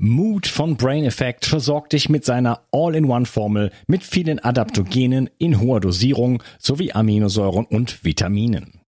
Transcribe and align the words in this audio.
Mood 0.00 0.46
von 0.46 0.76
Brain 0.76 1.02
Effect 1.02 1.44
versorgt 1.44 1.92
dich 1.92 2.08
mit 2.08 2.24
seiner 2.24 2.60
All-in-One-Formel 2.70 3.72
mit 3.88 4.04
vielen 4.04 4.38
Adaptogenen 4.38 5.28
in 5.38 5.58
hoher 5.58 5.80
Dosierung 5.80 6.40
sowie 6.60 6.92
Aminosäuren 6.92 7.66
und 7.66 8.04
Vitaminen. 8.04 8.80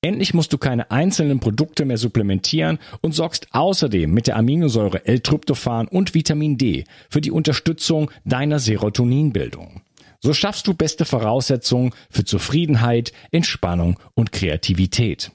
Endlich 0.00 0.32
musst 0.32 0.54
du 0.54 0.58
keine 0.58 0.90
einzelnen 0.90 1.38
Produkte 1.38 1.84
mehr 1.84 1.98
supplementieren 1.98 2.78
und 3.02 3.12
sorgst 3.12 3.48
außerdem 3.50 4.10
mit 4.10 4.26
der 4.26 4.36
Aminosäure 4.36 5.04
L-Tryptophan 5.04 5.86
und 5.86 6.14
Vitamin 6.14 6.56
D 6.56 6.84
für 7.10 7.20
die 7.20 7.30
Unterstützung 7.30 8.10
deiner 8.24 8.58
Serotoninbildung. 8.58 9.82
So 10.20 10.32
schaffst 10.32 10.66
du 10.66 10.72
beste 10.72 11.04
Voraussetzungen 11.04 11.90
für 12.08 12.24
Zufriedenheit, 12.24 13.12
Entspannung 13.32 13.98
und 14.14 14.32
Kreativität. 14.32 15.30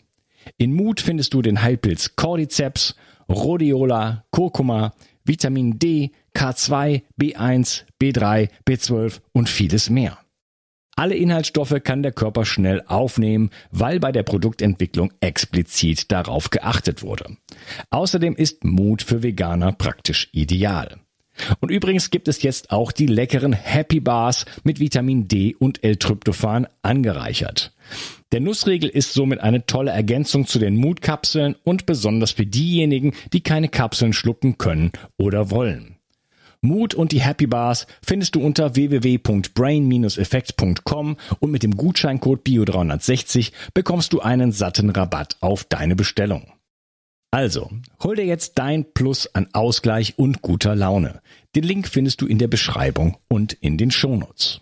In 0.58 0.74
Mut 0.74 1.02
findest 1.02 1.36
du 1.36 1.44
den 1.44 1.62
Heilpilz 1.62 2.16
Cordyceps, 2.16 2.96
Rhodiola, 3.30 4.24
Kurkuma, 4.32 4.94
Vitamin 5.30 5.78
D, 5.78 6.12
K2, 6.36 7.04
B1, 7.22 7.84
B3, 8.02 8.50
B12 8.68 9.20
und 9.32 9.48
vieles 9.48 9.92
mehr. 9.92 10.18
Alle 10.96 11.16
Inhaltsstoffe 11.16 11.76
kann 11.84 12.02
der 12.02 12.12
Körper 12.12 12.46
schnell 12.46 12.84
aufnehmen, 12.88 13.52
weil 13.70 14.00
bei 14.00 14.12
der 14.12 14.24
Produktentwicklung 14.24 15.14
explizit 15.22 16.12
darauf 16.12 16.50
geachtet 16.50 17.04
wurde. 17.04 17.38
Außerdem 17.92 18.36
ist 18.36 18.66
Mut 18.66 19.04
für 19.04 19.22
Veganer 19.22 19.72
praktisch 19.72 20.30
ideal. 20.34 20.98
Und 21.60 21.70
übrigens 21.70 22.10
gibt 22.10 22.28
es 22.28 22.42
jetzt 22.42 22.72
auch 22.72 22.92
die 22.92 23.06
leckeren 23.06 23.54
Happy 23.54 24.00
Bars 24.00 24.46
mit 24.64 24.80
Vitamin 24.80 25.28
D 25.28 25.56
und 25.56 25.84
L-Tryptophan 25.84 26.68
angereichert. 26.82 27.72
Der 28.32 28.42
Nussriegel 28.42 28.90
ist 28.90 29.14
somit 29.14 29.40
eine 29.40 29.66
tolle 29.66 29.90
Ergänzung 29.90 30.46
zu 30.46 30.60
den 30.60 30.76
Mutkapseln 30.76 31.56
und 31.64 31.88
besonders 31.88 32.30
für 32.32 32.46
diejenigen, 32.46 33.14
die 33.34 33.42
keine 33.42 33.70
Kapseln 33.70 34.14
schlucken 34.14 34.60
können 34.60 34.92
oder 35.18 35.50
wollen. 35.50 35.96
Mut 36.62 36.94
und 36.94 37.12
die 37.12 37.22
Happy 37.22 37.48
Bars 37.48 37.88
findest 38.06 38.36
du 38.36 38.42
unter 38.42 38.76
www.brain-effekt.com 38.76 41.18
und 41.40 41.52
mit 41.52 41.64
dem 41.64 41.76
Gutscheincode 41.76 42.46
BIO360 42.46 43.52
bekommst 43.74 44.14
du 44.14 44.20
einen 44.20 44.52
satten 44.52 44.92
Rabatt 44.92 45.38
auf 45.40 45.64
deine 45.64 45.96
Bestellung. 45.96 46.52
Also, 47.32 47.72
hol 48.04 48.16
dir 48.16 48.26
jetzt 48.26 48.60
dein 48.60 48.94
Plus 48.94 49.34
an 49.34 49.48
Ausgleich 49.54 50.20
und 50.20 50.42
guter 50.42 50.76
Laune. 50.76 51.22
Den 51.56 51.64
Link 51.64 51.88
findest 51.88 52.20
du 52.22 52.28
in 52.28 52.40
der 52.40 52.48
Beschreibung 52.48 53.18
und 53.28 53.54
in 53.54 53.78
den 53.78 53.92
Shownotes. 53.92 54.62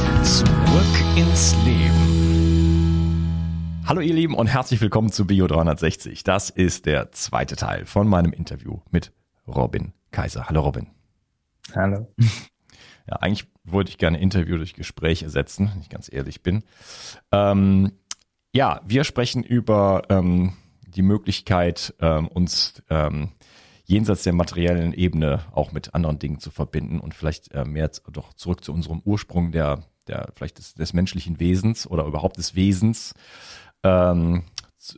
Zurück 0.23 1.17
ins 1.17 1.55
Leben. 1.65 2.01
Hallo 3.85 4.01
ihr 4.01 4.13
Lieben 4.13 4.35
und 4.35 4.47
herzlich 4.47 4.79
willkommen 4.79 5.11
zu 5.11 5.25
Bio 5.25 5.47
360. 5.47 6.23
Das 6.23 6.49
ist 6.49 6.85
der 6.85 7.11
zweite 7.11 7.55
Teil 7.55 7.85
von 7.85 8.07
meinem 8.07 8.31
Interview 8.31 8.79
mit 8.91 9.11
Robin 9.47 9.93
Kaiser. 10.11 10.47
Hallo 10.47 10.61
Robin. 10.61 10.87
Hallo. 11.75 12.07
Ja, 13.07 13.15
eigentlich 13.17 13.47
wollte 13.63 13.89
ich 13.89 13.97
gerne 13.97 14.19
Interview 14.21 14.57
durch 14.57 14.75
Gespräch 14.75 15.23
ersetzen, 15.23 15.71
wenn 15.73 15.81
ich 15.81 15.89
ganz 15.89 16.07
ehrlich 16.13 16.43
bin. 16.43 16.63
Ähm, 17.31 17.91
ja, 18.53 18.79
wir 18.85 19.03
sprechen 19.03 19.43
über 19.43 20.03
ähm, 20.09 20.53
die 20.87 21.01
Möglichkeit, 21.01 21.95
ähm, 21.99 22.27
uns 22.27 22.83
ähm, 22.89 23.31
jenseits 23.85 24.23
der 24.23 24.33
materiellen 24.33 24.93
Ebene 24.93 25.41
auch 25.51 25.71
mit 25.71 25.93
anderen 25.93 26.19
Dingen 26.19 26.39
zu 26.39 26.51
verbinden 26.51 26.99
und 26.99 27.13
vielleicht 27.13 27.51
äh, 27.51 27.65
mehr 27.65 27.91
doch 28.11 28.33
zurück 28.33 28.63
zu 28.63 28.71
unserem 28.71 29.01
Ursprung 29.03 29.51
der, 29.51 29.83
der 30.07 30.29
vielleicht 30.35 30.57
des, 30.57 30.73
des 30.73 30.93
menschlichen 30.93 31.39
Wesens 31.39 31.87
oder 31.87 32.05
überhaupt 32.05 32.37
des 32.37 32.55
Wesens 32.55 33.13
ähm, 33.83 34.43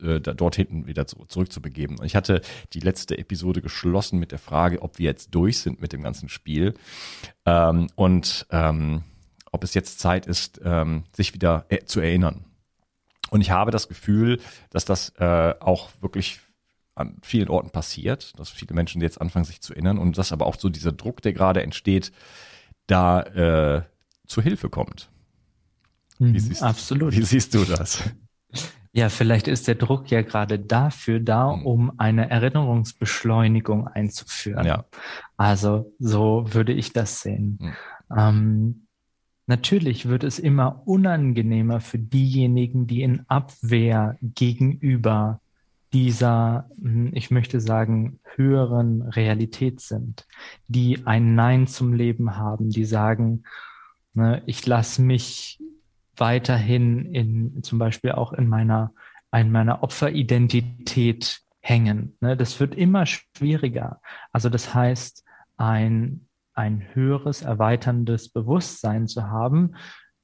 äh, 0.01 0.19
dort 0.19 0.55
hinten 0.55 0.87
wieder 0.87 1.07
zu, 1.07 1.25
zurückzubegeben. 1.25 1.99
Und 1.99 2.05
ich 2.05 2.15
hatte 2.15 2.41
die 2.73 2.79
letzte 2.79 3.17
Episode 3.17 3.61
geschlossen 3.61 4.19
mit 4.19 4.31
der 4.31 4.39
Frage, 4.39 4.81
ob 4.81 4.97
wir 4.97 5.05
jetzt 5.05 5.35
durch 5.35 5.59
sind 5.59 5.81
mit 5.81 5.93
dem 5.93 6.03
ganzen 6.03 6.29
Spiel 6.29 6.73
ähm, 7.45 7.87
und 7.95 8.45
ähm, 8.49 9.03
ob 9.51 9.63
es 9.63 9.73
jetzt 9.73 9.99
Zeit 9.99 10.25
ist, 10.25 10.61
ähm, 10.63 11.03
sich 11.15 11.33
wieder 11.33 11.65
äh, 11.69 11.83
zu 11.85 11.99
erinnern. 11.99 12.45
Und 13.29 13.41
ich 13.41 13.51
habe 13.51 13.71
das 13.71 13.87
Gefühl, 13.87 14.39
dass 14.69 14.85
das 14.85 15.09
äh, 15.19 15.53
auch 15.59 15.89
wirklich 16.01 16.39
an 16.95 17.17
vielen 17.21 17.49
Orten 17.49 17.71
passiert, 17.71 18.37
dass 18.39 18.49
viele 18.49 18.73
Menschen 18.73 19.01
jetzt 19.01 19.19
anfangen, 19.19 19.45
sich 19.45 19.61
zu 19.61 19.73
erinnern 19.73 19.97
und 19.97 20.17
dass 20.17 20.31
aber 20.31 20.45
auch 20.45 20.55
so 20.57 20.69
dieser 20.69 20.91
Druck, 20.91 21.21
der 21.21 21.33
gerade 21.33 21.63
entsteht, 21.63 22.11
da 22.87 23.21
äh, 23.21 23.81
zu 24.27 24.41
Hilfe 24.41 24.69
kommt. 24.69 25.09
Wie 26.19 26.25
mhm, 26.25 26.39
siehst, 26.39 26.63
Absolut. 26.63 27.13
Wie 27.13 27.23
siehst 27.23 27.53
du 27.53 27.65
das? 27.65 28.03
Ja, 28.95 29.09
vielleicht 29.09 29.47
ist 29.47 29.67
der 29.67 29.75
Druck 29.75 30.11
ja 30.11 30.21
gerade 30.21 30.59
dafür 30.59 31.19
da, 31.19 31.55
mhm. 31.55 31.65
um 31.65 31.99
eine 31.99 32.29
Erinnerungsbeschleunigung 32.29 33.87
einzuführen. 33.87 34.65
Ja. 34.65 34.85
Also 35.35 35.91
so 35.97 36.45
würde 36.49 36.73
ich 36.73 36.93
das 36.93 37.21
sehen. 37.21 37.57
Mhm. 37.59 37.73
Ähm, 38.15 38.87
natürlich 39.47 40.07
wird 40.07 40.23
es 40.23 40.37
immer 40.37 40.83
unangenehmer 40.85 41.79
für 41.79 41.97
diejenigen, 41.97 42.85
die 42.85 43.01
in 43.01 43.25
Abwehr 43.27 44.17
gegenüber 44.21 45.41
dieser, 45.91 46.69
hm, 46.79 47.11
ich 47.13 47.31
möchte 47.31 47.61
sagen, 47.61 48.19
höheren 48.35 49.01
Realität 49.01 49.79
sind, 49.79 50.27
die 50.67 51.05
ein 51.05 51.35
Nein 51.35 51.67
zum 51.67 51.93
Leben 51.93 52.37
haben, 52.37 52.69
die 52.69 52.85
sagen, 52.85 53.43
ne, 54.13 54.41
ich 54.45 54.65
lasse 54.65 55.01
mich 55.01 55.59
weiterhin 56.15 57.13
in 57.13 57.63
zum 57.63 57.79
Beispiel 57.79 58.11
auch 58.11 58.33
in 58.33 58.47
meiner 58.47 58.93
in 59.31 59.51
meiner 59.51 59.81
Opferidentität 59.81 61.41
hängen. 61.59 62.15
Ne? 62.21 62.37
Das 62.37 62.59
wird 62.59 62.75
immer 62.75 63.07
schwieriger. 63.07 63.99
Also 64.31 64.49
das 64.49 64.75
heißt, 64.75 65.23
ein 65.57 66.27
ein 66.53 66.87
höheres, 66.93 67.41
erweiterndes 67.41 68.29
Bewusstsein 68.29 69.07
zu 69.07 69.23
haben, 69.23 69.75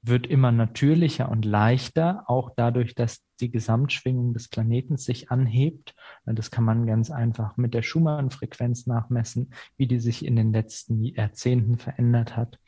wird 0.01 0.28
immer 0.28 0.51
natürlicher 0.51 1.29
und 1.29 1.44
leichter, 1.44 2.23
auch 2.28 2.51
dadurch, 2.55 2.95
dass 2.95 3.25
die 3.41 3.51
Gesamtschwingung 3.51 4.33
des 4.33 4.47
Planeten 4.47 4.97
sich 4.97 5.29
anhebt. 5.29 5.94
Das 6.25 6.51
kann 6.51 6.63
man 6.63 6.88
ganz 6.88 7.11
einfach 7.11 7.57
mit 7.57 7.73
der 7.73 7.81
Schumann-Frequenz 7.81 8.88
nachmessen, 8.88 9.53
wie 9.75 9.88
die 9.88 9.99
sich 9.99 10.23
in 10.23 10.35
den 10.35 10.53
letzten 10.53 11.03
Jahrzehnten 11.03 11.78
verändert 11.78 12.38
hat. 12.38 12.59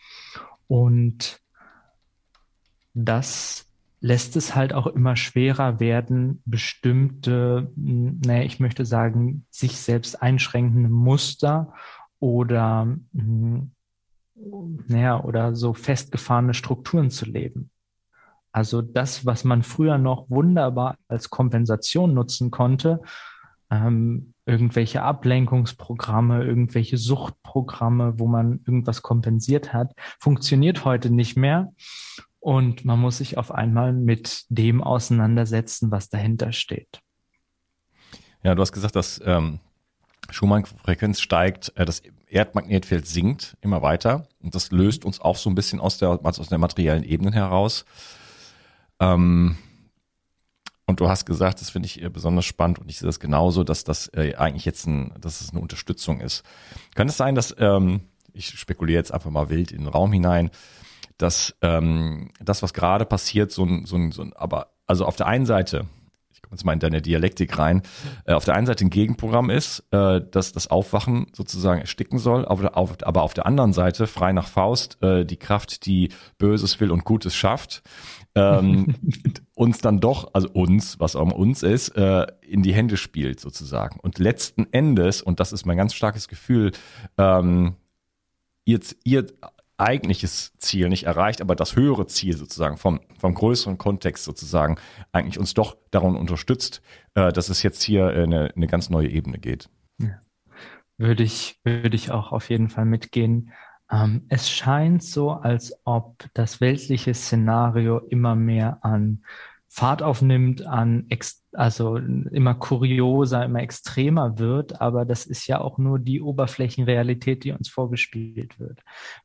Und 0.72 1.42
das 2.94 3.66
lässt 4.00 4.38
es 4.38 4.56
halt 4.56 4.72
auch 4.72 4.88
immer 4.88 5.18
schwerer 5.18 5.82
werden, 5.82 6.42
bestimmte, 6.46 7.70
naja, 7.76 8.44
ich 8.44 8.62
möchte 8.62 8.86
sagen, 8.86 9.46
sich 9.50 9.76
selbst 9.76 10.22
einschränkende 10.22 10.88
Muster 10.88 11.74
oder, 12.22 12.88
naja, 14.88 15.22
oder 15.22 15.56
so 15.56 15.74
festgefahrene 15.74 16.54
Strukturen 16.54 17.10
zu 17.10 17.26
leben. 17.26 17.70
Also 18.54 18.82
das, 18.82 19.26
was 19.26 19.44
man 19.44 19.64
früher 19.64 19.98
noch 19.98 20.30
wunderbar 20.30 20.96
als 21.10 21.30
Kompensation 21.30 22.14
nutzen 22.14 22.50
konnte, 22.50 23.02
ähm, 23.70 24.34
irgendwelche 24.52 25.02
Ablenkungsprogramme, 25.02 26.44
irgendwelche 26.44 26.98
Suchtprogramme, 26.98 28.20
wo 28.20 28.28
man 28.28 28.60
irgendwas 28.68 29.02
kompensiert 29.02 29.72
hat, 29.74 29.94
funktioniert 30.20 30.84
heute 30.84 31.10
nicht 31.10 31.38
mehr. 31.38 31.74
Und 32.40 32.86
man 32.86 33.00
muss 33.00 33.20
sich 33.20 33.38
auf 33.38 33.52
einmal 33.52 33.94
mit 33.94 34.46
dem 34.50 34.84
auseinandersetzen, 34.84 35.90
was 35.92 36.10
dahinter 36.10 36.52
steht. 36.52 37.00
Ja, 38.44 38.56
du 38.56 38.62
hast 38.62 38.74
gesagt, 38.74 38.96
dass 38.96 39.22
ähm, 39.24 39.60
Schumann-Frequenz 40.30 41.22
steigt, 41.22 41.72
äh, 41.76 41.86
das 41.86 42.02
Erdmagnetfeld 42.28 43.08
sinkt 43.08 43.56
immer 43.62 43.82
weiter 43.82 44.28
und 44.42 44.56
das 44.56 44.72
löst 44.72 45.06
uns 45.06 45.22
auch 45.22 45.36
so 45.36 45.50
ein 45.50 45.56
bisschen 45.56 45.80
aus 45.80 45.98
der, 45.98 46.10
aus 46.10 46.50
der 46.50 46.58
materiellen 46.58 47.04
Ebene 47.04 47.32
heraus. 47.32 47.86
Ähm, 49.00 49.58
und 50.92 51.00
du 51.00 51.10
hast 51.10 51.26
gesagt, 51.26 51.62
das 51.62 51.70
finde 51.70 51.88
ich 51.88 52.02
besonders 52.12 52.46
spannend 52.46 52.80
und 52.80 52.90
ich 52.90 53.00
sehe 53.00 53.08
das 53.08 53.20
genauso, 53.20 53.64
dass 53.64 53.84
das 53.84 54.10
äh, 54.14 54.36
eigentlich 54.36 54.66
jetzt 54.66 54.86
ein, 54.86 55.14
dass 55.20 55.42
es 55.42 55.52
eine 55.52 55.62
Unterstützung 55.62 56.22
ist. 56.22 56.44
Kann 56.96 57.08
es 57.08 57.18
sein, 57.18 57.34
dass, 57.34 57.56
ähm, 57.58 58.02
ich 58.34 58.48
spekuliere 58.48 59.00
jetzt 59.00 59.14
einfach 59.14 59.32
mal 59.32 59.50
wild 59.50 59.72
in 59.72 59.80
den 59.80 59.88
Raum 59.88 60.12
hinein, 60.14 60.52
dass 61.18 61.56
ähm, 61.62 62.32
das, 62.40 62.62
was 62.62 62.74
gerade 62.74 63.06
passiert, 63.06 63.52
so 63.52 63.64
ein, 63.64 63.86
so 63.86 63.96
ein, 63.96 64.12
so 64.12 64.22
ein, 64.22 64.34
aber 64.34 64.74
also 64.86 65.06
auf 65.06 65.16
der 65.16 65.28
einen 65.28 65.46
Seite, 65.46 65.86
ich 66.42 66.50
komme 66.50 66.56
jetzt 66.56 66.66
mal 66.66 66.74
in 66.74 66.80
deine 66.80 67.02
Dialektik 67.04 67.58
rein, 67.60 67.84
äh, 68.26 68.34
auf 68.34 68.46
der 68.46 68.56
einen 68.56 68.66
Seite 68.66 68.84
ein 68.84 68.90
Gegenprogramm 68.90 69.52
ist, 69.52 69.84
äh, 69.92 70.22
dass 70.32 70.52
das 70.52 70.68
Aufwachen 70.70 71.28
sozusagen 71.34 71.82
ersticken 71.82 72.18
soll, 72.18 72.46
aber 72.46 72.76
auf, 72.76 72.96
aber 73.04 73.22
auf 73.22 73.36
der 73.36 73.46
anderen 73.46 73.74
Seite, 73.74 74.08
frei 74.08 74.34
nach 74.34 74.48
Faust, 74.48 75.02
äh, 75.04 75.24
die 75.24 75.38
Kraft, 75.38 75.86
die 75.86 76.10
Böses 76.40 76.80
will 76.80 76.90
und 76.90 77.06
Gutes 77.06 77.36
schafft, 77.36 77.84
ähm, 78.34 78.96
uns 79.54 79.80
dann 79.80 80.00
doch, 80.00 80.32
also 80.34 80.50
uns, 80.50 81.00
was 81.00 81.16
auch 81.16 81.22
immer 81.22 81.36
uns 81.36 81.62
ist, 81.62 81.90
äh, 81.90 82.26
in 82.42 82.64
die 82.64 82.74
Hände 82.74 82.98
spielt 82.98 83.40
sozusagen. 83.40 84.00
Und 84.00 84.18
letzten 84.18 84.66
Endes, 84.72 85.22
und 85.22 85.40
das 85.40 85.54
ist 85.54 85.66
mein 85.66 85.78
ganz 85.78 85.94
starkes 85.94 86.28
Gefühl, 86.28 86.72
ähm, 87.20 87.76
ihr, 88.66 88.80
ihr 89.04 89.28
eigentliches 89.82 90.54
Ziel 90.58 90.90
nicht 90.90 91.04
erreicht, 91.04 91.42
aber 91.42 91.56
das 91.56 91.76
höhere 91.76 92.08
Ziel 92.08 92.38
sozusagen 92.38 92.78
vom, 92.78 93.02
vom 93.18 93.34
größeren 93.34 93.78
Kontext 93.78 94.24
sozusagen 94.24 94.78
eigentlich 95.12 95.40
uns 95.40 95.54
doch 95.54 95.76
daran 95.92 96.16
unterstützt, 96.16 96.82
äh, 97.16 97.34
dass 97.34 97.50
es 97.50 97.64
jetzt 97.64 97.82
hier 97.84 98.08
eine, 98.08 98.54
eine 98.56 98.68
ganz 98.68 98.90
neue 98.90 99.10
Ebene 99.10 99.40
geht. 99.40 99.70
Ja. 99.98 100.22
Würde 100.98 101.24
ich, 101.24 101.60
würde 101.64 101.96
ich 101.96 102.12
auch 102.12 102.32
auf 102.32 102.50
jeden 102.50 102.70
Fall 102.70 102.86
mitgehen. 102.86 103.52
Ähm, 103.92 104.26
es 104.30 104.50
scheint 104.50 105.04
so, 105.04 105.32
als 105.32 105.74
ob 105.84 106.26
das 106.34 106.62
weltliche 106.62 107.14
Szenario 107.14 107.98
immer 107.98 108.36
mehr 108.36 108.80
an 108.84 109.24
Fahrt 109.68 110.04
aufnimmt, 110.04 110.66
an 110.66 111.06
ex 111.10 111.41
also 111.54 111.98
immer 111.98 112.56
kurioser, 112.56 113.44
immer 113.46 113.62
extremer 113.62 114.40
wird, 114.40 114.80
aber 114.82 115.06
das 115.06 115.26
ist 115.26 115.48
ja 115.48 115.60
auch 115.60 115.78
nur 115.78 116.00
die 116.00 116.22
Oberflächenrealität, 116.22 117.44
die 117.44 117.52
uns 117.52 117.70
vorgespielt 117.70 118.60
wird. 118.60 118.80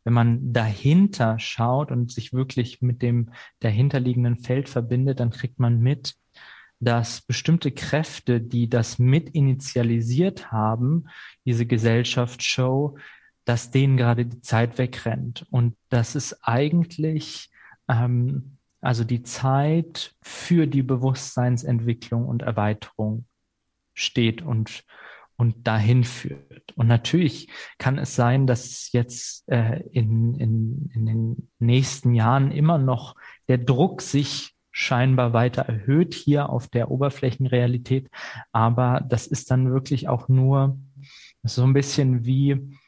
Wenn 0.04 0.12
man 0.12 0.52
dahinter 0.52 1.38
schaut 1.38 1.90
und 1.90 2.10
sich 2.10 2.32
wirklich 2.32 2.82
mit 2.82 3.02
dem 3.02 3.30
dahinterliegenden 3.60 4.36
Feld 4.38 4.68
verbindet, 4.68 5.20
dann 5.20 5.30
kriegt 5.30 5.58
man 5.58 5.80
mit, 5.80 6.16
dass 6.80 7.22
bestimmte 7.22 7.70
Kräfte, 7.70 8.40
die 8.40 8.68
das 8.68 8.98
mit 8.98 9.30
initialisiert 9.30 10.52
haben, 10.52 11.06
diese 11.44 11.66
Gesellschaftsshow, 11.66 12.98
dass 13.44 13.70
denen 13.70 13.96
gerade 13.96 14.26
die 14.26 14.40
Zeit 14.40 14.76
wegrennt 14.78 15.46
und 15.50 15.76
dass 15.88 16.16
es 16.16 16.42
eigentlich 16.42 17.50
ähm, 17.88 18.55
also 18.86 19.02
die 19.02 19.24
Zeit 19.24 20.14
für 20.22 20.68
die 20.68 20.84
Bewusstseinsentwicklung 20.84 22.24
und 22.24 22.42
Erweiterung 22.42 23.26
steht 23.94 24.42
und, 24.42 24.84
und 25.36 25.66
dahin 25.66 26.04
führt. 26.04 26.72
Und 26.76 26.86
natürlich 26.86 27.48
kann 27.78 27.98
es 27.98 28.14
sein, 28.14 28.46
dass 28.46 28.92
jetzt 28.92 29.48
äh, 29.48 29.80
in, 29.90 30.36
in, 30.36 30.90
in 30.94 31.06
den 31.06 31.48
nächsten 31.58 32.14
Jahren 32.14 32.52
immer 32.52 32.78
noch 32.78 33.16
der 33.48 33.58
Druck 33.58 34.02
sich 34.02 34.54
scheinbar 34.70 35.32
weiter 35.32 35.62
erhöht 35.62 36.14
hier 36.14 36.48
auf 36.48 36.68
der 36.68 36.88
Oberflächenrealität. 36.88 38.08
Aber 38.52 39.04
das 39.08 39.26
ist 39.26 39.50
dann 39.50 39.72
wirklich 39.72 40.08
auch 40.08 40.28
nur 40.28 40.78
so 41.42 41.64
ein 41.64 41.72
bisschen 41.72 42.24
wie 42.24 42.78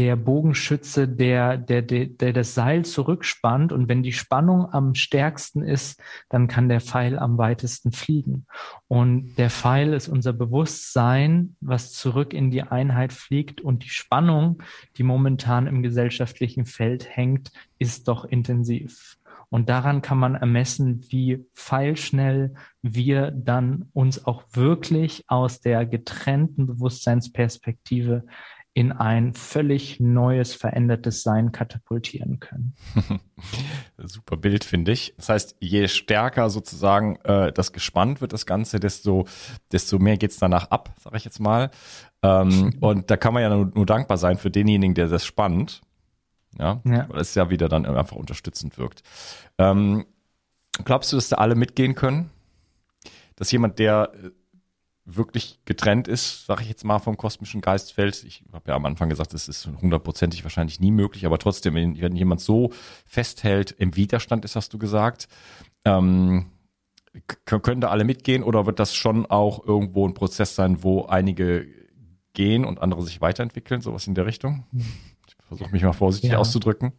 der 0.00 0.16
Bogenschütze, 0.16 1.06
der, 1.06 1.58
der, 1.58 1.82
der, 1.82 2.06
der 2.06 2.32
das 2.32 2.54
Seil 2.54 2.86
zurückspannt 2.86 3.70
und 3.70 3.86
wenn 3.90 4.02
die 4.02 4.14
Spannung 4.14 4.72
am 4.72 4.94
stärksten 4.94 5.62
ist, 5.62 6.00
dann 6.30 6.48
kann 6.48 6.70
der 6.70 6.80
Pfeil 6.80 7.18
am 7.18 7.36
weitesten 7.36 7.92
fliegen. 7.92 8.46
Und 8.88 9.34
der 9.34 9.50
Pfeil 9.50 9.92
ist 9.92 10.08
unser 10.08 10.32
Bewusstsein, 10.32 11.54
was 11.60 11.92
zurück 11.92 12.32
in 12.32 12.50
die 12.50 12.62
Einheit 12.62 13.12
fliegt 13.12 13.60
und 13.60 13.84
die 13.84 13.90
Spannung, 13.90 14.62
die 14.96 15.02
momentan 15.02 15.66
im 15.66 15.82
gesellschaftlichen 15.82 16.64
Feld 16.64 17.06
hängt, 17.14 17.52
ist 17.78 18.08
doch 18.08 18.24
intensiv. 18.24 19.18
Und 19.50 19.68
daran 19.68 20.00
kann 20.00 20.16
man 20.16 20.34
ermessen, 20.34 21.04
wie 21.10 21.44
pfeilschnell 21.54 22.54
wir 22.80 23.32
dann 23.32 23.90
uns 23.92 24.24
auch 24.24 24.44
wirklich 24.52 25.24
aus 25.26 25.60
der 25.60 25.84
getrennten 25.84 26.66
Bewusstseinsperspektive 26.66 28.24
in 28.72 28.92
ein 28.92 29.34
völlig 29.34 29.98
neues, 29.98 30.54
verändertes 30.54 31.22
Sein 31.22 31.50
katapultieren 31.50 32.38
können. 32.38 32.74
Super 33.98 34.36
Bild, 34.36 34.62
finde 34.62 34.92
ich. 34.92 35.12
Das 35.16 35.28
heißt, 35.28 35.56
je 35.58 35.88
stärker 35.88 36.50
sozusagen 36.50 37.16
äh, 37.24 37.52
das 37.52 37.72
gespannt 37.72 38.20
wird, 38.20 38.32
das 38.32 38.46
Ganze, 38.46 38.78
desto, 38.78 39.26
desto 39.72 39.98
mehr 39.98 40.16
geht's 40.16 40.38
danach 40.38 40.70
ab, 40.70 40.94
sage 41.00 41.16
ich 41.16 41.24
jetzt 41.24 41.40
mal. 41.40 41.70
Ähm, 42.22 42.76
und 42.80 43.10
da 43.10 43.16
kann 43.16 43.34
man 43.34 43.42
ja 43.42 43.48
nur, 43.50 43.72
nur, 43.74 43.86
dankbar 43.86 44.18
sein 44.18 44.38
für 44.38 44.50
denjenigen, 44.50 44.94
der 44.94 45.08
das 45.08 45.24
spannt. 45.24 45.80
Ja, 46.58 46.80
ja. 46.84 47.08
weil 47.08 47.20
es 47.20 47.34
ja 47.34 47.50
wieder 47.50 47.68
dann 47.68 47.86
einfach 47.86 48.16
unterstützend 48.16 48.76
wirkt. 48.78 49.02
Ähm, 49.58 50.04
glaubst 50.84 51.12
du, 51.12 51.16
dass 51.16 51.28
da 51.28 51.36
alle 51.36 51.54
mitgehen 51.54 51.94
können? 51.94 52.30
Dass 53.36 53.52
jemand, 53.52 53.78
der 53.78 54.12
wirklich 55.16 55.60
getrennt 55.64 56.08
ist, 56.08 56.46
sage 56.46 56.62
ich 56.62 56.68
jetzt 56.68 56.84
mal, 56.84 56.98
vom 56.98 57.16
kosmischen 57.16 57.60
Geistfeld. 57.60 58.24
Ich 58.24 58.44
habe 58.52 58.70
ja 58.70 58.76
am 58.76 58.86
Anfang 58.86 59.08
gesagt, 59.08 59.34
das 59.34 59.48
ist 59.48 59.66
hundertprozentig 59.80 60.44
wahrscheinlich 60.44 60.80
nie 60.80 60.90
möglich, 60.90 61.26
aber 61.26 61.38
trotzdem, 61.38 61.74
wenn, 61.74 62.00
wenn, 62.00 62.16
jemand 62.16 62.40
so 62.40 62.72
festhält, 63.06 63.72
im 63.72 63.96
Widerstand 63.96 64.44
ist, 64.44 64.56
hast 64.56 64.72
du 64.72 64.78
gesagt, 64.78 65.28
ähm, 65.84 66.46
können 67.44 67.80
da 67.80 67.88
alle 67.88 68.04
mitgehen 68.04 68.42
oder 68.42 68.66
wird 68.66 68.78
das 68.78 68.94
schon 68.94 69.26
auch 69.26 69.64
irgendwo 69.66 70.06
ein 70.06 70.14
Prozess 70.14 70.54
sein, 70.54 70.82
wo 70.82 71.06
einige 71.06 71.66
gehen 72.32 72.64
und 72.64 72.80
andere 72.80 73.02
sich 73.02 73.20
weiterentwickeln, 73.20 73.80
sowas 73.80 74.06
in 74.06 74.14
der 74.14 74.26
Richtung? 74.26 74.64
Ich 74.72 75.36
versuche 75.46 75.70
mich 75.70 75.82
mal 75.82 75.92
vorsichtig 75.92 76.32
ja. 76.32 76.38
auszudrücken. 76.38 76.92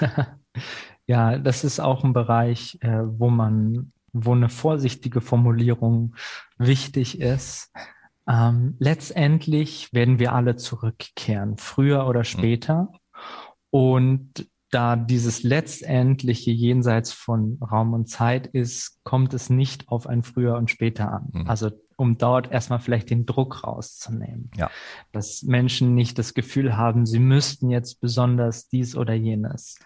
ja, 1.06 1.38
das 1.38 1.64
ist 1.64 1.80
auch 1.80 2.04
ein 2.04 2.12
Bereich, 2.12 2.78
äh, 2.82 3.02
wo 3.04 3.30
man 3.30 3.92
wo 4.14 4.32
eine 4.32 4.48
vorsichtige 4.48 5.20
Formulierung 5.20 6.14
wichtig 6.56 7.20
ist. 7.20 7.72
Ähm, 8.26 8.76
letztendlich 8.78 9.92
werden 9.92 10.18
wir 10.18 10.32
alle 10.32 10.56
zurückkehren, 10.56 11.58
früher 11.58 12.06
oder 12.06 12.20
mhm. 12.20 12.24
später. 12.24 12.92
Und 13.70 14.48
da 14.70 14.96
dieses 14.96 15.42
letztendliche 15.42 16.50
jenseits 16.50 17.12
von 17.12 17.58
Raum 17.60 17.92
und 17.92 18.08
Zeit 18.08 18.46
ist, 18.46 19.00
kommt 19.04 19.34
es 19.34 19.50
nicht 19.50 19.88
auf 19.88 20.06
ein 20.06 20.22
früher 20.22 20.56
und 20.56 20.70
später 20.70 21.12
an. 21.12 21.28
Mhm. 21.32 21.48
Also 21.48 21.70
um 21.96 22.18
dort 22.18 22.50
erstmal 22.50 22.80
vielleicht 22.80 23.10
den 23.10 23.26
Druck 23.26 23.64
rauszunehmen. 23.64 24.50
Ja. 24.56 24.70
Dass 25.12 25.42
Menschen 25.42 25.94
nicht 25.94 26.18
das 26.18 26.34
Gefühl 26.34 26.76
haben, 26.76 27.06
sie 27.06 27.20
müssten 27.20 27.70
jetzt 27.70 28.00
besonders 28.00 28.68
dies 28.68 28.96
oder 28.96 29.14
jenes. 29.14 29.78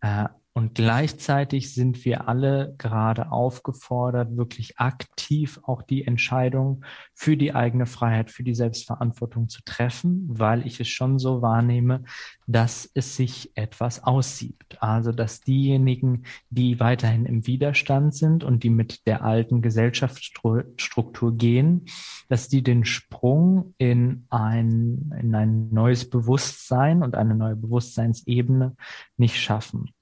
Äh, 0.00 0.26
und 0.58 0.74
gleichzeitig 0.74 1.72
sind 1.72 2.04
wir 2.04 2.26
alle 2.26 2.74
gerade 2.78 3.30
aufgefordert, 3.30 4.36
wirklich 4.36 4.80
aktiv 4.80 5.60
auch 5.62 5.82
die 5.82 6.04
Entscheidung 6.04 6.84
für 7.14 7.36
die 7.36 7.54
eigene 7.54 7.86
Freiheit, 7.86 8.32
für 8.32 8.42
die 8.42 8.56
Selbstverantwortung 8.56 9.48
zu 9.48 9.62
treffen, 9.64 10.26
weil 10.28 10.66
ich 10.66 10.80
es 10.80 10.88
schon 10.88 11.20
so 11.20 11.42
wahrnehme, 11.42 12.02
dass 12.48 12.90
es 12.92 13.14
sich 13.14 13.52
etwas 13.54 14.02
aussieht. 14.02 14.78
Also, 14.80 15.12
dass 15.12 15.42
diejenigen, 15.42 16.24
die 16.50 16.80
weiterhin 16.80 17.24
im 17.24 17.46
Widerstand 17.46 18.16
sind 18.16 18.42
und 18.42 18.64
die 18.64 18.70
mit 18.70 19.06
der 19.06 19.22
alten 19.22 19.62
Gesellschaftsstruktur 19.62 21.36
gehen, 21.36 21.86
dass 22.28 22.48
die 22.48 22.64
den 22.64 22.84
Sprung 22.84 23.76
in 23.78 24.26
ein, 24.28 25.14
in 25.20 25.36
ein 25.36 25.68
neues 25.70 26.10
Bewusstsein 26.10 27.04
und 27.04 27.14
eine 27.14 27.36
neue 27.36 27.54
Bewusstseinsebene 27.54 28.74
nicht 29.16 29.36
schaffen 29.36 29.92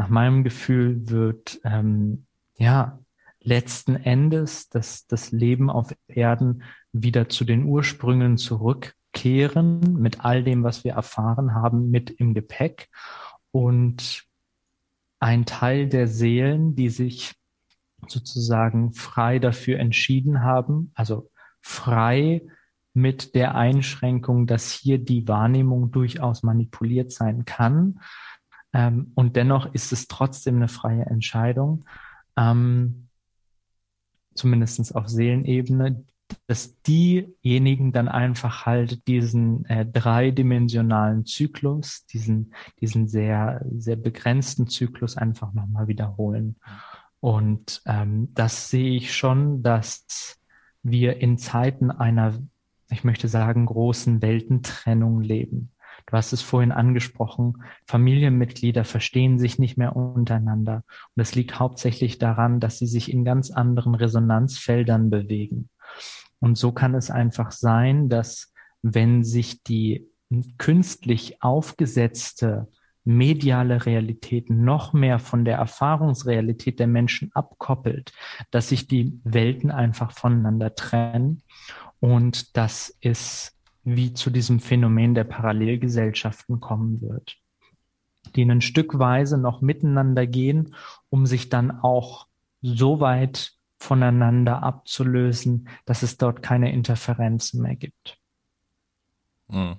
nach 0.00 0.08
meinem 0.08 0.44
Gefühl 0.44 1.10
wird 1.10 1.60
ähm, 1.62 2.24
ja 2.56 2.98
letzten 3.42 3.96
Endes 3.96 4.70
das, 4.70 5.06
das 5.06 5.30
Leben 5.30 5.68
auf 5.68 5.94
Erden 6.08 6.62
wieder 6.90 7.28
zu 7.28 7.44
den 7.44 7.64
Ursprüngen 7.64 8.38
zurückkehren 8.38 10.00
mit 10.00 10.24
all 10.24 10.42
dem, 10.42 10.64
was 10.64 10.84
wir 10.84 10.94
erfahren 10.94 11.54
haben, 11.54 11.90
mit 11.90 12.08
im 12.08 12.32
Gepäck. 12.32 12.88
Und 13.50 14.24
ein 15.18 15.44
Teil 15.44 15.86
der 15.86 16.08
Seelen, 16.08 16.74
die 16.74 16.88
sich 16.88 17.34
sozusagen 18.08 18.94
frei 18.94 19.38
dafür 19.38 19.80
entschieden 19.80 20.42
haben, 20.42 20.92
also 20.94 21.30
frei 21.60 22.40
mit 22.94 23.34
der 23.34 23.54
Einschränkung, 23.54 24.46
dass 24.46 24.72
hier 24.72 24.96
die 24.96 25.28
Wahrnehmung 25.28 25.90
durchaus 25.90 26.42
manipuliert 26.42 27.12
sein 27.12 27.44
kann, 27.44 28.00
ähm, 28.72 29.12
und 29.14 29.36
dennoch 29.36 29.72
ist 29.74 29.92
es 29.92 30.08
trotzdem 30.08 30.56
eine 30.56 30.68
freie 30.68 31.06
Entscheidung, 31.06 31.84
ähm, 32.36 33.08
zumindest 34.34 34.94
auf 34.94 35.08
Seelenebene, 35.08 36.04
dass 36.46 36.80
diejenigen 36.82 37.92
dann 37.92 38.08
einfach 38.08 38.64
halt 38.64 39.06
diesen 39.08 39.64
äh, 39.64 39.84
dreidimensionalen 39.84 41.26
Zyklus, 41.26 42.06
diesen, 42.06 42.54
diesen 42.80 43.08
sehr, 43.08 43.64
sehr 43.76 43.96
begrenzten 43.96 44.68
Zyklus 44.68 45.16
einfach 45.16 45.52
nochmal 45.52 45.88
wiederholen. 45.88 46.56
Und 47.18 47.82
ähm, 47.86 48.32
das 48.34 48.70
sehe 48.70 48.96
ich 48.96 49.14
schon, 49.14 49.62
dass 49.64 50.38
wir 50.82 51.20
in 51.20 51.36
Zeiten 51.36 51.90
einer, 51.90 52.38
ich 52.90 53.02
möchte 53.02 53.26
sagen, 53.26 53.66
großen 53.66 54.22
Weltentrennung 54.22 55.20
leben 55.20 55.72
Du 56.06 56.12
hast 56.16 56.32
es 56.32 56.42
vorhin 56.42 56.72
angesprochen, 56.72 57.62
Familienmitglieder 57.86 58.84
verstehen 58.84 59.38
sich 59.38 59.58
nicht 59.58 59.76
mehr 59.76 59.96
untereinander. 59.96 60.84
Und 61.14 61.20
es 61.22 61.34
liegt 61.34 61.58
hauptsächlich 61.58 62.18
daran, 62.18 62.60
dass 62.60 62.78
sie 62.78 62.86
sich 62.86 63.12
in 63.12 63.24
ganz 63.24 63.50
anderen 63.50 63.94
Resonanzfeldern 63.94 65.10
bewegen. 65.10 65.68
Und 66.40 66.56
so 66.56 66.72
kann 66.72 66.94
es 66.94 67.10
einfach 67.10 67.52
sein, 67.52 68.08
dass 68.08 68.52
wenn 68.82 69.24
sich 69.24 69.62
die 69.62 70.08
künstlich 70.58 71.42
aufgesetzte 71.42 72.68
mediale 73.04 73.86
Realität 73.86 74.50
noch 74.50 74.92
mehr 74.92 75.18
von 75.18 75.44
der 75.44 75.56
Erfahrungsrealität 75.56 76.78
der 76.78 76.86
Menschen 76.86 77.30
abkoppelt, 77.34 78.12
dass 78.50 78.68
sich 78.68 78.86
die 78.86 79.20
Welten 79.24 79.70
einfach 79.70 80.12
voneinander 80.12 80.74
trennen 80.74 81.42
und 81.98 82.56
dass 82.56 82.96
es 83.00 83.56
wie 83.84 84.12
zu 84.12 84.30
diesem 84.30 84.60
Phänomen 84.60 85.14
der 85.14 85.24
Parallelgesellschaften 85.24 86.60
kommen 86.60 87.00
wird, 87.00 87.36
die 88.36 88.42
ein 88.42 88.60
Stückweise 88.60 89.38
noch 89.38 89.60
miteinander 89.60 90.26
gehen, 90.26 90.74
um 91.08 91.26
sich 91.26 91.48
dann 91.48 91.70
auch 91.70 92.26
so 92.62 93.00
weit 93.00 93.52
voneinander 93.78 94.62
abzulösen, 94.62 95.68
dass 95.86 96.02
es 96.02 96.18
dort 96.18 96.42
keine 96.42 96.72
Interferenzen 96.72 97.62
mehr 97.62 97.76
gibt. 97.76 98.18
Hm. 99.48 99.76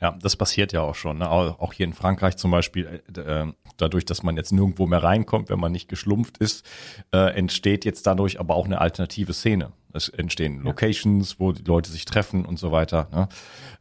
Ja, 0.00 0.16
das 0.22 0.36
passiert 0.36 0.72
ja 0.72 0.82
auch 0.82 0.94
schon. 0.94 1.18
Ne? 1.18 1.28
Auch 1.28 1.72
hier 1.72 1.84
in 1.84 1.92
Frankreich 1.92 2.36
zum 2.36 2.52
Beispiel, 2.52 3.02
äh, 3.16 3.20
äh, 3.20 3.52
dadurch, 3.76 4.04
dass 4.04 4.22
man 4.22 4.36
jetzt 4.36 4.52
nirgendwo 4.52 4.86
mehr 4.86 5.02
reinkommt, 5.02 5.50
wenn 5.50 5.58
man 5.58 5.72
nicht 5.72 5.88
geschlumpft 5.88 6.38
ist, 6.38 6.64
äh, 7.12 7.34
entsteht 7.36 7.84
jetzt 7.84 8.06
dadurch 8.06 8.38
aber 8.38 8.54
auch 8.54 8.66
eine 8.66 8.80
alternative 8.80 9.32
Szene. 9.32 9.72
Es 9.92 10.08
entstehen 10.08 10.62
Locations, 10.62 11.40
wo 11.40 11.52
die 11.52 11.64
Leute 11.64 11.90
sich 11.90 12.04
treffen 12.04 12.44
und 12.44 12.58
so 12.58 12.70
weiter. 12.70 13.08
Ne? 13.12 13.28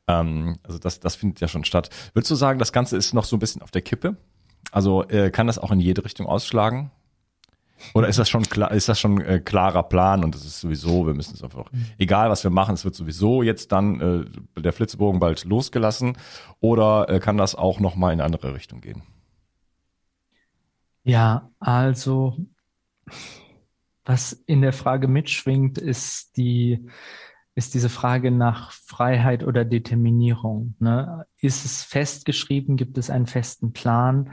Ähm, 0.07 0.57
also 0.63 0.79
das, 0.79 0.99
das 0.99 1.15
findet 1.15 1.39
ja 1.39 1.47
schon 1.47 1.65
statt. 1.65 1.89
Würdest 2.13 2.31
du 2.31 2.35
sagen, 2.35 2.57
das 2.57 2.71
Ganze 2.71 2.97
ist 2.97 3.13
noch 3.13 3.25
so 3.25 3.35
ein 3.35 3.39
bisschen 3.39 3.61
auf 3.61 3.71
der 3.71 3.81
Kippe? 3.83 4.15
Also 4.71 5.07
äh, 5.09 5.29
kann 5.29 5.47
das 5.47 5.59
auch 5.59 5.71
in 5.71 5.79
jede 5.79 6.03
Richtung 6.03 6.25
ausschlagen? 6.25 6.91
Oder 7.93 8.07
ist 8.07 8.19
das 8.19 8.29
schon 8.29 8.43
klar, 8.43 8.71
ist 8.71 8.89
das 8.89 8.99
schon 8.99 9.21
äh, 9.21 9.39
klarer 9.39 9.83
Plan 9.83 10.23
und 10.23 10.35
das 10.35 10.45
ist 10.45 10.59
sowieso, 10.59 11.05
wir 11.05 11.13
müssen 11.13 11.35
es 11.35 11.43
einfach, 11.43 11.65
egal 11.97 12.29
was 12.29 12.43
wir 12.43 12.51
machen, 12.51 12.73
es 12.73 12.85
wird 12.85 12.95
sowieso 12.95 13.43
jetzt 13.43 13.71
dann 13.71 14.27
äh, 14.55 14.61
der 14.61 14.73
Flitzebogen 14.73 15.19
bald 15.19 15.45
losgelassen 15.45 16.17
oder 16.59 17.09
äh, 17.09 17.19
kann 17.19 17.37
das 17.37 17.55
auch 17.55 17.79
nochmal 17.79 18.13
in 18.13 18.19
eine 18.19 18.25
andere 18.25 18.53
Richtung 18.53 18.81
gehen? 18.81 19.03
Ja, 21.03 21.49
also 21.59 22.35
was 24.07 24.31
in 24.31 24.61
der 24.61 24.73
Frage 24.73 25.07
mitschwingt, 25.07 25.77
ist 25.77 26.37
die, 26.37 26.87
ist 27.55 27.73
diese 27.73 27.89
Frage 27.89 28.31
nach 28.31 28.71
Freiheit 28.71 29.43
oder 29.43 29.65
Determinierung. 29.65 30.75
Ne? 30.79 31.25
Ist 31.41 31.65
es 31.65 31.83
festgeschrieben? 31.83 32.77
Gibt 32.77 32.97
es 32.97 33.09
einen 33.09 33.27
festen 33.27 33.73
Plan, 33.73 34.31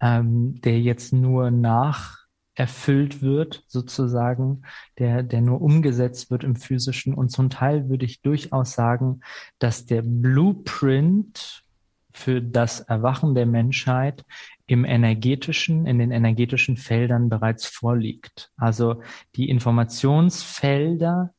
ähm, 0.00 0.60
der 0.60 0.80
jetzt 0.80 1.12
nur 1.12 1.50
nach 1.50 2.23
erfüllt 2.54 3.20
wird, 3.20 3.64
sozusagen, 3.66 4.62
der, 4.98 5.22
der 5.22 5.40
nur 5.40 5.60
umgesetzt 5.60 6.30
wird 6.30 6.44
im 6.44 6.56
physischen. 6.56 7.14
Und 7.14 7.30
zum 7.30 7.50
Teil 7.50 7.88
würde 7.88 8.04
ich 8.04 8.22
durchaus 8.22 8.72
sagen, 8.72 9.20
dass 9.58 9.86
der 9.86 10.02
Blueprint 10.02 11.64
für 12.12 12.40
das 12.40 12.80
Erwachen 12.80 13.34
der 13.34 13.46
Menschheit 13.46 14.24
im 14.66 14.84
energetischen, 14.84 15.84
in 15.86 15.98
den 15.98 16.12
energetischen 16.12 16.76
Feldern 16.76 17.28
bereits 17.28 17.66
vorliegt. 17.66 18.52
Also 18.56 19.02
die 19.34 19.48
Informationsfelder 19.48 21.34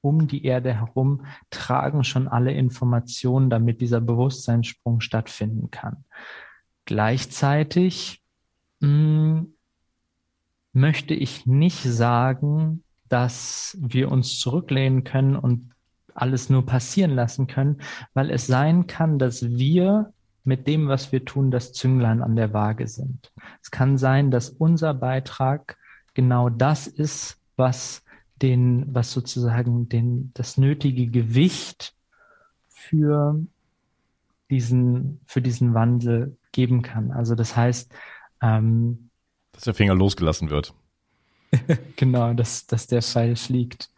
um 0.00 0.26
die 0.26 0.44
Erde 0.44 0.72
herum 0.74 1.26
tragen 1.50 2.04
schon 2.04 2.28
alle 2.28 2.52
Informationen, 2.52 3.50
damit 3.50 3.80
dieser 3.80 4.00
Bewusstseinssprung 4.00 5.00
stattfinden 5.00 5.70
kann. 5.70 6.04
Gleichzeitig 6.86 8.22
mh, 8.80 8.88
hm, 8.88 9.55
möchte 10.76 11.14
ich 11.14 11.46
nicht 11.46 11.82
sagen, 11.82 12.84
dass 13.08 13.78
wir 13.80 14.12
uns 14.12 14.38
zurücklehnen 14.38 15.04
können 15.04 15.34
und 15.34 15.70
alles 16.14 16.50
nur 16.50 16.66
passieren 16.66 17.12
lassen 17.12 17.46
können, 17.46 17.78
weil 18.12 18.30
es 18.30 18.46
sein 18.46 18.86
kann, 18.86 19.18
dass 19.18 19.42
wir 19.42 20.12
mit 20.44 20.66
dem, 20.66 20.86
was 20.86 21.12
wir 21.12 21.24
tun, 21.24 21.50
das 21.50 21.72
Zünglein 21.72 22.22
an 22.22 22.36
der 22.36 22.52
Waage 22.52 22.88
sind. 22.88 23.32
Es 23.62 23.70
kann 23.70 23.96
sein, 23.96 24.30
dass 24.30 24.50
unser 24.50 24.92
Beitrag 24.92 25.78
genau 26.12 26.50
das 26.50 26.86
ist, 26.86 27.38
was 27.56 28.02
den, 28.42 28.94
was 28.94 29.12
sozusagen 29.12 29.88
den, 29.88 30.30
das 30.34 30.58
nötige 30.58 31.06
Gewicht 31.06 31.94
für 32.68 33.40
diesen, 34.50 35.20
für 35.26 35.40
diesen 35.40 35.72
Wandel 35.72 36.36
geben 36.52 36.82
kann. 36.82 37.12
Also 37.12 37.34
das 37.34 37.56
heißt, 37.56 37.90
ähm, 38.42 39.05
dass 39.56 39.64
der 39.64 39.74
Finger 39.74 39.94
losgelassen 39.94 40.50
wird. 40.50 40.72
genau, 41.96 42.32
dass, 42.34 42.66
dass 42.66 42.86
der 42.86 43.02
Pfeil 43.02 43.36
fliegt. 43.36 43.90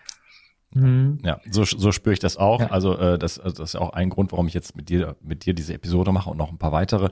Mhm. 0.73 1.19
Ja, 1.25 1.41
so, 1.51 1.65
so 1.65 1.93
spüre 1.93 2.13
ich 2.13 2.21
das 2.21 2.37
auch. 2.37 2.61
Ja. 2.61 2.71
Also, 2.71 2.97
äh, 2.97 3.19
das, 3.19 3.39
also 3.39 3.63
das 3.63 3.75
ist 3.75 3.81
auch 3.81 3.93
ein 3.93 4.11
Grund, 4.11 4.33
warum 4.33 4.47
ich 4.47 4.55
jetzt 4.55 4.77
mit 4.77 4.89
dir, 4.89 5.17
mit 5.21 5.45
dir 5.45 5.55
diese 5.55 5.75
Episode 5.75 6.13
mache 6.13 6.31
und 6.31 6.37
noch 6.37 6.51
ein 6.51 6.59
paar 6.59 6.73
weitere, 6.73 7.11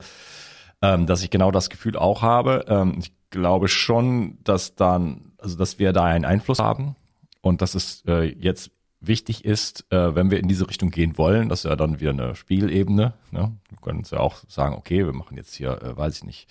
ähm, 0.81 1.05
dass 1.05 1.23
ich 1.23 1.29
genau 1.29 1.51
das 1.51 1.69
Gefühl 1.69 1.97
auch 1.97 2.21
habe. 2.21 2.65
Ähm, 2.67 2.95
ich 2.99 3.11
glaube 3.29 3.67
schon, 3.67 4.37
dass 4.43 4.75
dann, 4.75 5.33
also 5.37 5.57
dass 5.57 5.79
wir 5.79 5.91
da 5.91 6.05
einen 6.05 6.25
Einfluss 6.25 6.59
haben 6.59 6.95
und 7.41 7.61
dass 7.61 7.75
es 7.75 8.03
äh, 8.07 8.31
jetzt 8.39 8.71
wichtig 8.99 9.45
ist, 9.45 9.85
äh, 9.91 10.15
wenn 10.15 10.31
wir 10.31 10.39
in 10.39 10.47
diese 10.47 10.67
Richtung 10.67 10.89
gehen 10.89 11.17
wollen, 11.17 11.49
das 11.49 11.59
ist 11.59 11.69
ja 11.69 11.75
dann 11.75 11.99
wieder 11.99 12.11
eine 12.11 12.35
Spielebene. 12.35 13.13
Ne? 13.31 13.57
Wir 13.69 13.77
können 13.81 13.99
uns 13.99 14.11
ja 14.11 14.19
auch 14.19 14.43
sagen, 14.47 14.75
okay, 14.75 15.05
wir 15.05 15.13
machen 15.13 15.37
jetzt 15.37 15.53
hier, 15.53 15.81
äh, 15.81 15.97
weiß 15.97 16.17
ich 16.17 16.23
nicht, 16.23 16.49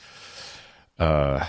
äh, 0.98 1.40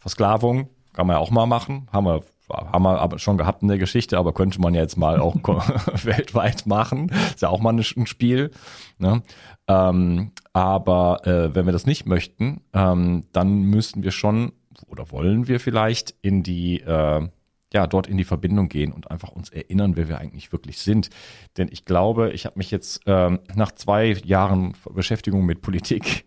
Versklavung 0.00 0.68
kann 0.92 1.06
man 1.06 1.16
ja 1.16 1.20
auch 1.20 1.30
mal 1.30 1.46
machen. 1.46 1.88
Haben 1.92 2.06
wir, 2.06 2.20
haben 2.50 2.82
wir 2.82 3.00
aber 3.00 3.18
schon 3.18 3.38
gehabt 3.38 3.62
in 3.62 3.68
der 3.68 3.78
Geschichte, 3.78 4.18
aber 4.18 4.32
könnte 4.32 4.60
man 4.60 4.74
ja 4.74 4.80
jetzt 4.80 4.96
mal 4.96 5.20
auch 5.20 5.36
weltweit 6.04 6.66
machen. 6.66 7.10
Ist 7.34 7.42
ja 7.42 7.48
auch 7.50 7.60
mal 7.60 7.72
ein 7.72 8.06
Spiel. 8.06 8.50
Ne? 8.98 9.22
Ähm, 9.68 10.32
aber 10.52 11.26
äh, 11.26 11.54
wenn 11.54 11.66
wir 11.66 11.72
das 11.72 11.86
nicht 11.86 12.06
möchten, 12.06 12.62
ähm, 12.72 13.24
dann 13.32 13.62
müssten 13.62 14.02
wir 14.02 14.10
schon 14.10 14.52
oder 14.86 15.10
wollen 15.10 15.48
wir 15.48 15.60
vielleicht 15.60 16.14
in 16.22 16.42
die 16.42 16.80
äh, 16.80 17.28
ja, 17.72 17.86
dort 17.86 18.06
in 18.06 18.16
die 18.16 18.24
Verbindung 18.24 18.68
gehen 18.68 18.92
und 18.92 19.10
einfach 19.10 19.30
uns 19.30 19.50
erinnern, 19.50 19.96
wer 19.96 20.08
wir 20.08 20.18
eigentlich 20.18 20.52
wirklich 20.52 20.78
sind. 20.78 21.10
Denn 21.58 21.68
ich 21.70 21.84
glaube, 21.84 22.32
ich 22.32 22.46
habe 22.46 22.58
mich 22.58 22.70
jetzt 22.70 23.02
ähm, 23.06 23.40
nach 23.54 23.72
zwei 23.72 24.12
Jahren 24.24 24.74
Beschäftigung 24.90 25.44
mit 25.44 25.60
Politik 25.60 26.24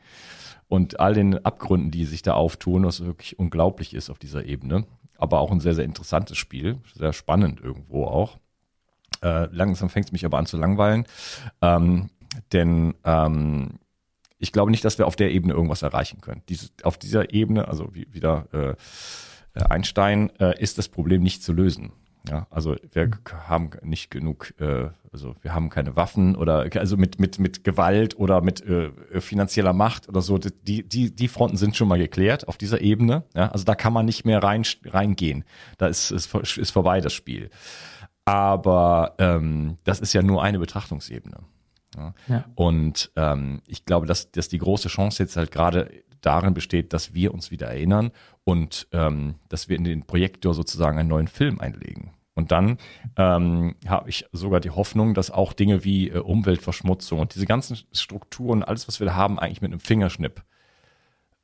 und 0.71 1.01
all 1.01 1.13
den 1.13 1.45
Abgründen, 1.45 1.91
die 1.91 2.05
sich 2.05 2.21
da 2.21 2.33
auftun, 2.33 2.85
was 2.85 3.03
wirklich 3.03 3.37
unglaublich 3.37 3.93
ist 3.93 4.09
auf 4.09 4.19
dieser 4.19 4.45
Ebene. 4.45 4.85
Aber 5.17 5.41
auch 5.41 5.51
ein 5.51 5.59
sehr, 5.59 5.75
sehr 5.75 5.83
interessantes 5.83 6.37
Spiel, 6.37 6.77
sehr 6.95 7.11
spannend 7.11 7.59
irgendwo 7.59 8.05
auch. 8.05 8.39
Äh, 9.21 9.47
langsam 9.51 9.89
fängt 9.89 10.05
es 10.05 10.11
mich 10.13 10.23
aber 10.23 10.37
an 10.37 10.45
zu 10.45 10.55
langweilen, 10.55 11.05
ähm, 11.61 12.09
denn 12.53 12.93
ähm, 13.03 13.79
ich 14.37 14.53
glaube 14.53 14.71
nicht, 14.71 14.85
dass 14.85 14.97
wir 14.97 15.07
auf 15.07 15.17
der 15.17 15.31
Ebene 15.31 15.53
irgendwas 15.53 15.81
erreichen 15.81 16.21
können. 16.21 16.41
Dies, 16.47 16.71
auf 16.83 16.97
dieser 16.97 17.33
Ebene, 17.33 17.67
also 17.67 17.93
wie, 17.93 18.07
wieder 18.13 18.47
äh, 18.53 18.75
Einstein, 19.61 20.31
äh, 20.39 20.57
ist 20.57 20.77
das 20.77 20.87
Problem 20.87 21.21
nicht 21.21 21.43
zu 21.43 21.51
lösen. 21.51 21.91
Ja, 22.29 22.45
also 22.51 22.75
wir 22.91 23.07
mhm. 23.07 23.13
haben 23.47 23.71
nicht 23.81 24.11
genug, 24.11 24.53
äh, 24.59 24.89
also 25.11 25.35
wir 25.41 25.53
haben 25.53 25.69
keine 25.69 25.95
Waffen 25.95 26.35
oder 26.35 26.67
also 26.75 26.95
mit 26.95 27.19
mit 27.19 27.39
mit 27.39 27.63
Gewalt 27.63 28.17
oder 28.17 28.41
mit 28.41 28.61
äh, 28.61 28.91
finanzieller 29.19 29.73
Macht 29.73 30.07
oder 30.07 30.21
so. 30.21 30.37
Die 30.37 30.87
die 30.87 31.15
die 31.15 31.27
Fronten 31.27 31.57
sind 31.57 31.75
schon 31.75 31.87
mal 31.87 31.97
geklärt 31.97 32.47
auf 32.47 32.57
dieser 32.57 32.81
Ebene. 32.81 33.23
Ja, 33.33 33.49
also 33.49 33.65
da 33.65 33.73
kann 33.75 33.93
man 33.93 34.05
nicht 34.05 34.23
mehr 34.23 34.43
rein 34.43 34.63
reingehen. 34.85 35.45
Da 35.77 35.87
ist 35.87 36.11
ist, 36.11 36.33
ist 36.57 36.71
vorbei 36.71 37.01
das 37.01 37.13
Spiel. 37.13 37.49
Aber 38.25 39.15
ähm, 39.17 39.77
das 39.83 39.99
ist 39.99 40.13
ja 40.13 40.21
nur 40.21 40.43
eine 40.43 40.59
Betrachtungsebene. 40.59 41.37
Ja. 41.97 42.13
ja. 42.27 42.45
Und 42.55 43.11
ähm, 43.15 43.61
ich 43.65 43.85
glaube, 43.85 44.05
dass 44.05 44.31
dass 44.31 44.47
die 44.47 44.59
große 44.59 44.89
Chance 44.89 45.23
jetzt 45.23 45.37
halt 45.37 45.51
gerade 45.51 45.89
darin 46.21 46.53
besteht, 46.53 46.93
dass 46.93 47.13
wir 47.13 47.33
uns 47.33 47.51
wieder 47.51 47.67
erinnern 47.67 48.11
und 48.43 48.87
ähm, 48.91 49.35
dass 49.49 49.69
wir 49.69 49.77
in 49.77 49.83
den 49.83 50.03
Projektor 50.03 50.53
sozusagen 50.53 50.97
einen 50.97 51.09
neuen 51.09 51.27
Film 51.27 51.59
einlegen. 51.59 52.11
Und 52.33 52.51
dann 52.51 52.77
ähm, 53.17 53.75
habe 53.85 54.09
ich 54.09 54.25
sogar 54.31 54.61
die 54.61 54.69
Hoffnung, 54.69 55.13
dass 55.13 55.31
auch 55.31 55.53
Dinge 55.53 55.83
wie 55.83 56.09
äh, 56.09 56.19
Umweltverschmutzung 56.19 57.19
und 57.19 57.35
diese 57.35 57.45
ganzen 57.45 57.77
Strukturen, 57.91 58.63
alles, 58.63 58.87
was 58.87 58.99
wir 58.99 59.05
da 59.05 59.15
haben, 59.15 59.37
eigentlich 59.37 59.61
mit 59.61 59.71
einem 59.71 59.81
Fingerschnipp 59.81 60.43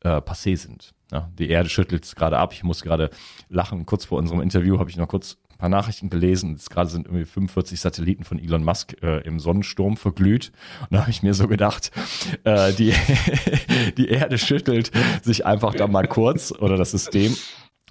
äh, 0.01 0.22
passé 0.22 0.55
sind. 0.55 0.93
Ja, 1.12 1.29
die 1.38 1.50
Erde 1.50 1.69
schüttelt 1.69 2.05
es 2.05 2.15
gerade 2.15 2.38
ab. 2.38 2.53
Ich 2.53 2.63
muss 2.63 2.84
gerade 2.84 3.10
lachen. 3.50 3.86
Kurz 3.86 4.05
vor 4.05 4.17
unserem 4.17 4.41
Interview 4.41 4.79
habe 4.79 4.89
ich 4.89 4.98
noch 4.98 5.07
kurz 5.07 5.38
ein 5.58 5.60
paar 5.60 5.70
Nachrichten 5.70 6.12
gelesen. 6.12 6.52
Jetzt 6.52 6.70
gerade 6.70 6.90
sind 6.90 7.08
irgendwie 7.08 7.26
45 7.26 7.80
Satelliten 7.80 8.24
von 8.24 8.38
Elon 8.38 8.64
Musk 8.64 8.96
äh, 9.02 9.22
im 9.22 9.40
Sonnensturm 9.40 9.98
verglüht. 9.98 10.52
Und 10.82 10.94
da 10.94 11.02
habe 11.02 11.10
ich 11.10 11.24
mir 11.24 11.34
so 11.34 11.48
gedacht, 11.48 11.92
äh, 12.44 12.74
die, 12.74 12.94
die 13.98 14.08
Erde 14.10 14.38
schüttelt 14.38 14.92
sich 15.24 15.48
einfach 15.48 15.74
da 15.74 15.88
mal 15.88 16.08
kurz 16.08 16.52
oder 16.52 16.78
das 16.78 16.92
System. 16.92 17.36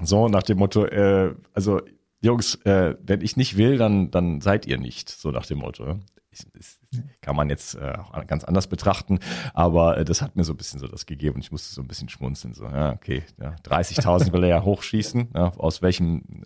So 0.00 0.28
nach 0.28 0.44
dem 0.44 0.58
Motto, 0.58 0.84
äh, 0.84 1.34
also 1.54 1.80
Jungs, 2.20 2.54
äh, 2.64 2.94
wenn 3.02 3.20
ich 3.20 3.36
nicht 3.36 3.56
will, 3.56 3.78
dann, 3.78 4.12
dann 4.12 4.40
seid 4.40 4.66
ihr 4.66 4.78
nicht, 4.78 5.08
so 5.08 5.32
nach 5.32 5.46
dem 5.46 5.58
Motto. 5.58 5.98
das 6.52 6.78
kann 7.20 7.34
man 7.34 7.50
jetzt 7.50 7.74
äh, 7.74 7.94
auch 7.98 8.26
ganz 8.26 8.44
anders 8.44 8.68
betrachten, 8.68 9.18
aber 9.54 9.98
äh, 9.98 10.04
das 10.04 10.22
hat 10.22 10.36
mir 10.36 10.44
so 10.44 10.52
ein 10.52 10.56
bisschen 10.56 10.78
so 10.78 10.86
das 10.86 11.06
gegeben 11.06 11.36
und 11.36 11.40
ich 11.40 11.50
musste 11.50 11.74
so 11.74 11.80
ein 11.80 11.88
bisschen 11.88 12.08
schmunzeln. 12.08 12.54
So, 12.54 12.64
ja, 12.64 12.92
okay, 12.92 13.24
ja, 13.40 13.56
30.000 13.64 14.32
will 14.32 14.44
er 14.44 14.48
ja 14.48 14.62
hochschießen, 14.62 15.30
ja, 15.34 15.52
aus 15.56 15.82
welchen 15.82 16.44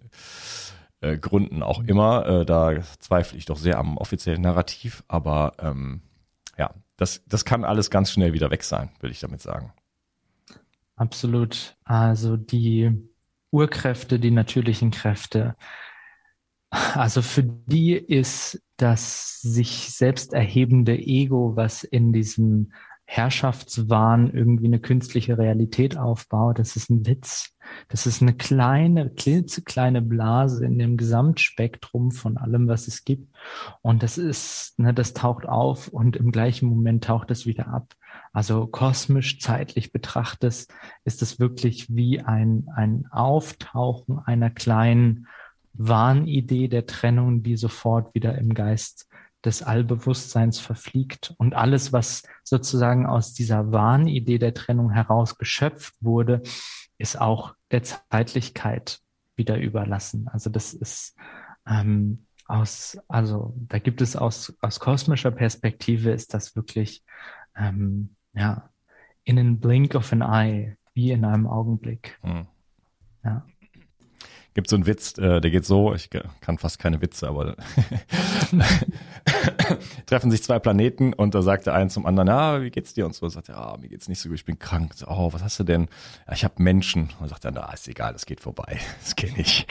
äh, 1.00 1.16
Gründen 1.19 1.62
auch 1.62 1.83
immer. 1.85 2.26
Äh, 2.26 2.47
da 2.47 2.80
zweifle 2.99 3.38
ich 3.38 3.47
doch 3.47 3.57
sehr 3.57 3.78
am 3.78 3.97
offiziellen 3.97 4.42
Narrativ, 4.42 5.02
aber 5.09 5.54
ähm, 5.59 6.02
ja, 6.59 6.75
das, 6.97 7.23
das 7.26 7.45
kann 7.45 7.64
alles 7.64 7.90
ganz 7.90 8.11
schnell 8.11 8.33
wieder 8.33 8.50
weg 8.50 8.64
sein, 8.64 8.90
will 9.00 9.11
ich 9.11 9.21
damit 9.21 9.40
sagen. 9.40 9.73
Absolut. 10.97 11.76
Also 11.85 12.37
die 12.37 12.92
Urkräfte, 13.50 14.19
die 14.19 14.30
natürlichen 14.30 14.90
Kräfte, 14.90 15.57
also 16.71 17.23
für 17.23 17.42
die 17.42 17.95
ist 17.95 18.62
das 18.76 19.40
sich 19.40 19.92
selbst 19.92 20.33
erhebende 20.33 20.97
Ego, 20.97 21.57
was 21.57 21.83
in 21.85 22.12
diesem 22.12 22.73
Herrschaftswahn 23.12 24.33
irgendwie 24.33 24.67
eine 24.67 24.79
künstliche 24.79 25.37
Realität 25.37 25.99
aufbaut, 25.99 26.61
das 26.61 26.76
ist 26.76 26.90
ein 26.90 27.07
Witz. 27.07 27.57
Das 27.88 28.07
ist 28.07 28.23
eine 28.23 28.35
kleine, 28.35 29.11
klitzekleine 29.11 30.00
Blase 30.00 30.64
in 30.64 30.79
dem 30.79 30.97
Gesamtspektrum 30.97 32.12
von 32.12 32.37
allem, 32.37 32.69
was 32.69 32.87
es 32.87 33.05
gibt. 33.05 33.35
Und 33.83 34.05
das 34.05 34.17
ist, 34.17 34.79
ne, 34.79 34.95
das 34.95 35.12
taucht 35.12 35.45
auf 35.45 35.88
und 35.88 36.17
im 36.17 36.31
gleichen 36.31 36.69
Moment 36.69 37.02
taucht 37.02 37.33
es 37.33 37.47
wieder 37.47 37.67
ab. 37.67 37.95
Also 38.33 38.69
kosmisch, 38.69 39.40
zeitlich 39.40 39.90
betrachtet 39.90 40.69
ist 41.05 41.21
es 41.21 41.40
wirklich 41.40 41.88
wie 41.90 42.21
ein, 42.21 42.69
ein 42.76 43.07
Auftauchen 43.11 44.21
einer 44.21 44.50
kleinen 44.50 45.26
Wahnidee 45.73 46.69
der 46.69 46.87
Trennung, 46.87 47.43
die 47.43 47.57
sofort 47.57 48.14
wieder 48.14 48.38
im 48.38 48.55
Geist 48.55 49.09
des 49.44 49.62
Allbewusstseins 49.62 50.59
verfliegt. 50.59 51.35
Und 51.38 51.54
alles, 51.54 51.92
was 51.92 52.23
sozusagen 52.44 53.06
aus 53.06 53.32
dieser 53.32 53.73
Wahnidee 53.73 54.38
der 54.38 54.54
Trennung 54.54 54.90
heraus 54.90 55.38
geschöpft 55.38 55.94
wurde, 56.00 56.42
ist 56.99 57.20
auch 57.20 57.54
der 57.70 57.82
Zeitlichkeit 57.82 59.00
wieder 59.37 59.59
überlassen. 59.59 60.28
Also 60.28 60.50
das 60.50 60.75
ist 60.75 61.16
ähm, 61.66 62.26
aus, 62.47 62.99
also 63.09 63.54
da 63.68 63.78
gibt 63.78 64.02
es 64.02 64.16
aus, 64.16 64.54
aus 64.61 64.80
kosmischer 64.80 65.30
Perspektive 65.30 66.11
ist 66.11 66.35
das 66.35 66.56
wirklich, 66.56 67.04
ähm, 67.56 68.16
ja, 68.35 68.68
in 69.25 69.38
a 69.38 69.56
blink 69.56 69.94
of 69.94 70.12
an 70.12 70.23
eye, 70.23 70.76
wie 70.92 71.12
in 71.12 71.25
einem 71.25 71.47
Augenblick. 71.47 72.18
Hm. 72.23 72.47
Ja 73.25 73.47
gibt 74.54 74.68
so 74.68 74.76
einen 74.76 74.87
Witz, 74.87 75.16
äh, 75.18 75.40
der 75.40 75.50
geht 75.50 75.64
so, 75.64 75.94
ich 75.94 76.11
kann 76.11 76.59
fast 76.59 76.78
keine 76.78 77.00
Witze, 77.00 77.28
aber 77.28 77.56
treffen 80.07 80.31
sich 80.31 80.43
zwei 80.43 80.59
Planeten 80.59 81.12
und 81.12 81.35
da 81.35 81.43
sagt 81.43 81.67
der 81.67 81.75
eine 81.75 81.91
zum 81.91 82.07
anderen, 82.07 82.29
ja, 82.29 82.62
wie 82.62 82.71
geht's 82.71 82.95
dir? 82.95 83.07
Und 83.07 83.15
so 83.15 83.29
sagt 83.29 83.49
er, 83.49 83.57
ah, 83.57 83.77
mir 83.81 83.89
geht's 83.89 84.09
nicht 84.09 84.21
so 84.21 84.29
gut, 84.29 84.39
ich 84.39 84.45
bin 84.45 84.59
krank. 84.59 84.95
So, 84.95 85.07
oh, 85.09 85.33
was 85.33 85.43
hast 85.43 85.59
du 85.61 85.65
denn? 85.65 85.89
Ja, 86.27 86.35
ich 86.35 86.45
habe 86.45 86.62
Menschen. 86.62 87.11
Und 87.21 87.29
sagt 87.29 87.45
er, 87.45 87.50
na, 87.53 87.73
ist 87.73 87.89
egal, 87.89 88.12
das 88.12 88.27
geht 88.27 88.41
vorbei. 88.41 88.79
Das 89.00 89.17
kenne 89.17 89.39
ich. 89.39 89.67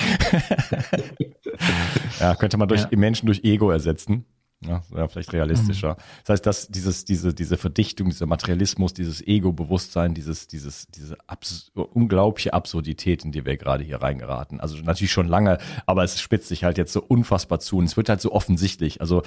ja, 2.19 2.35
könnte 2.35 2.57
man 2.57 2.67
durch 2.67 2.81
ja. 2.81 2.97
Menschen 2.97 3.27
durch 3.27 3.43
Ego 3.43 3.69
ersetzen. 3.69 4.25
Ja, 4.61 4.83
ja, 4.93 5.07
vielleicht 5.07 5.31
realistischer. 5.31 5.93
Mhm. 5.93 6.23
Das 6.25 6.33
heißt, 6.33 6.45
dass 6.45 6.67
dieses, 6.67 7.05
diese, 7.05 7.33
diese 7.33 7.55
Verdichtung, 7.57 8.09
dieser 8.09 8.25
Materialismus, 8.25 8.93
dieses 8.93 9.25
Ego-Bewusstsein, 9.25 10.13
dieses, 10.13 10.47
dieses, 10.47 10.87
diese 10.87 11.15
abs 11.27 11.71
unglaubliche 11.75 12.53
Absurdität, 12.53 13.23
in 13.23 13.31
die 13.31 13.45
wir 13.45 13.55
gerade 13.55 13.85
hier 13.85 14.01
reingeraten. 14.01 14.59
Also 14.59 14.77
natürlich 14.77 15.13
schon 15.13 15.29
lange, 15.29 15.59
aber 15.85 16.03
es 16.03 16.19
spitzt 16.19 16.49
sich 16.49 16.65
halt 16.65 16.77
jetzt 16.77 16.91
so 16.91 17.01
unfassbar 17.01 17.61
zu 17.61 17.77
und 17.77 17.85
es 17.85 17.95
wird 17.95 18.09
halt 18.09 18.19
so 18.19 18.33
offensichtlich. 18.33 18.99
Also 18.99 19.23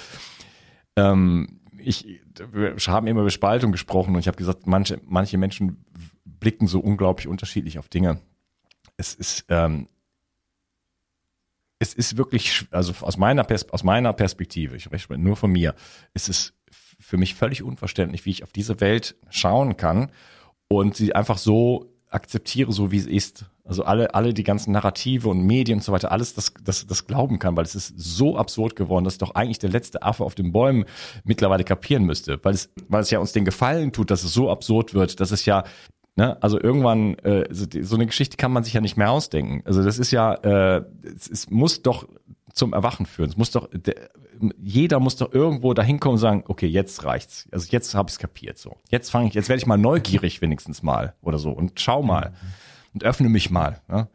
ähm, 0.95 1.59
ich, 1.77 2.21
wir 2.51 2.75
haben 2.87 3.07
immer 3.07 3.21
über 3.21 3.29
Spaltung 3.29 3.71
gesprochen 3.71 4.13
und 4.13 4.19
ich 4.19 4.27
habe 4.27 4.37
gesagt, 4.37 4.67
manche, 4.67 5.01
manche 5.05 5.37
Menschen 5.37 5.85
blicken 6.25 6.67
so 6.67 6.79
unglaublich 6.79 7.27
unterschiedlich 7.27 7.79
auf 7.79 7.89
Dinge. 7.89 8.19
Es 8.97 9.13
ist, 9.13 9.45
ähm, 9.49 9.87
es 11.79 11.93
ist 11.93 12.17
wirklich, 12.17 12.65
also 12.71 12.93
aus 13.01 13.17
meiner, 13.17 13.45
aus 13.71 13.83
meiner 13.83 14.13
Perspektive, 14.13 14.75
ich 14.77 14.83
spreche 14.83 15.17
nur 15.17 15.35
von 15.35 15.51
mir, 15.51 15.75
es 16.13 16.29
ist 16.29 16.53
für 16.99 17.17
mich 17.17 17.35
völlig 17.35 17.63
unverständlich, 17.63 18.25
wie 18.25 18.31
ich 18.31 18.43
auf 18.43 18.53
diese 18.53 18.79
Welt 18.79 19.15
schauen 19.29 19.75
kann 19.77 20.11
und 20.67 20.95
sie 20.95 21.13
einfach 21.13 21.37
so 21.37 21.91
akzeptiere, 22.09 22.71
so 22.71 22.91
wie 22.91 22.97
es 22.97 23.07
ist. 23.07 23.45
Also 23.65 23.83
alle, 23.83 24.13
alle 24.13 24.33
die 24.33 24.43
ganzen 24.43 24.73
Narrative 24.73 25.29
und 25.29 25.41
Medien 25.43 25.77
und 25.77 25.83
so 25.83 25.93
weiter, 25.93 26.11
alles 26.11 26.33
das, 26.33 26.53
das, 26.63 26.85
das 26.85 27.07
glauben 27.07 27.39
kann, 27.39 27.55
weil 27.55 27.63
es 27.63 27.75
ist 27.75 27.93
so 27.97 28.37
absurd 28.37 28.75
geworden, 28.75 29.05
dass 29.05 29.17
doch 29.17 29.35
eigentlich 29.35 29.59
der 29.59 29.69
letzte 29.69 30.03
Affe 30.03 30.25
auf 30.25 30.35
den 30.35 30.51
Bäumen 30.51 30.85
mittlerweile 31.23 31.63
kapieren 31.63 32.03
müsste, 32.03 32.39
weil 32.43 32.53
es, 32.53 32.69
weil 32.89 33.01
es 33.01 33.09
ja 33.09 33.19
uns 33.19 33.31
den 33.31 33.45
Gefallen 33.45 33.93
tut, 33.93 34.11
dass 34.11 34.23
es 34.23 34.33
so 34.33 34.49
absurd 34.51 34.93
wird, 34.93 35.19
dass 35.19 35.31
es 35.31 35.45
ja 35.45 35.63
Ne? 36.15 36.41
Also 36.43 36.61
irgendwann, 36.61 37.15
äh, 37.19 37.47
so, 37.51 37.95
eine 37.95 38.05
Geschichte 38.05 38.37
kann 38.37 38.51
man 38.51 38.63
sich 38.63 38.73
ja 38.73 38.81
nicht 38.81 38.97
mehr 38.97 39.09
ausdenken. 39.09 39.63
Also 39.65 39.83
das 39.83 39.97
ist 39.97 40.11
ja, 40.11 40.35
äh, 40.35 40.83
es, 41.03 41.27
es 41.27 41.49
muss 41.49 41.81
doch 41.81 42.07
zum 42.53 42.73
Erwachen 42.73 43.07
führen. 43.07 43.31
Es 43.31 43.37
muss 43.37 43.49
doch, 43.49 43.67
der, 43.73 43.95
jeder 44.61 44.99
muss 44.99 45.15
doch 45.15 45.33
irgendwo 45.33 45.73
dahin 45.73 45.99
kommen 45.99 46.13
und 46.13 46.19
sagen, 46.19 46.43
okay, 46.47 46.67
jetzt 46.67 47.03
reicht's. 47.03 47.47
Also 47.51 47.67
jetzt 47.71 47.95
habe 47.95 48.09
ich 48.09 48.13
es 48.13 48.19
kapiert. 48.19 48.59
So, 48.59 48.77
jetzt 48.89 49.09
fange 49.09 49.29
ich, 49.29 49.33
jetzt 49.33 49.49
werde 49.49 49.59
ich 49.59 49.65
mal 49.65 49.77
neugierig 49.77 50.39
wenigstens 50.41 50.83
mal 50.83 51.15
oder 51.21 51.39
so 51.39 51.49
und 51.49 51.79
schau 51.79 52.03
mal 52.03 52.29
mhm. 52.29 52.47
Und 52.93 53.03
öffne 53.03 53.29
mich 53.29 53.49
mal. 53.49 53.81
Ne? 53.87 54.07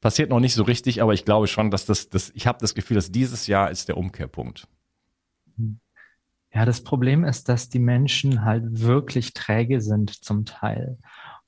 Passiert 0.00 0.30
noch 0.30 0.40
nicht 0.40 0.54
so 0.54 0.62
richtig, 0.62 1.02
aber 1.02 1.12
ich 1.14 1.24
glaube 1.24 1.46
schon, 1.46 1.70
dass 1.70 1.86
das, 1.86 2.08
das 2.08 2.30
ich 2.34 2.46
habe 2.46 2.58
das 2.60 2.74
Gefühl, 2.74 2.94
dass 2.94 3.12
dieses 3.12 3.46
Jahr 3.46 3.70
ist 3.70 3.88
der 3.88 3.96
Umkehrpunkt. 3.96 4.66
Ja, 6.52 6.64
das 6.64 6.82
Problem 6.82 7.24
ist, 7.24 7.48
dass 7.48 7.68
die 7.68 7.78
Menschen 7.78 8.44
halt 8.44 8.80
wirklich 8.80 9.34
träge 9.34 9.80
sind 9.80 10.24
zum 10.24 10.44
Teil 10.44 10.98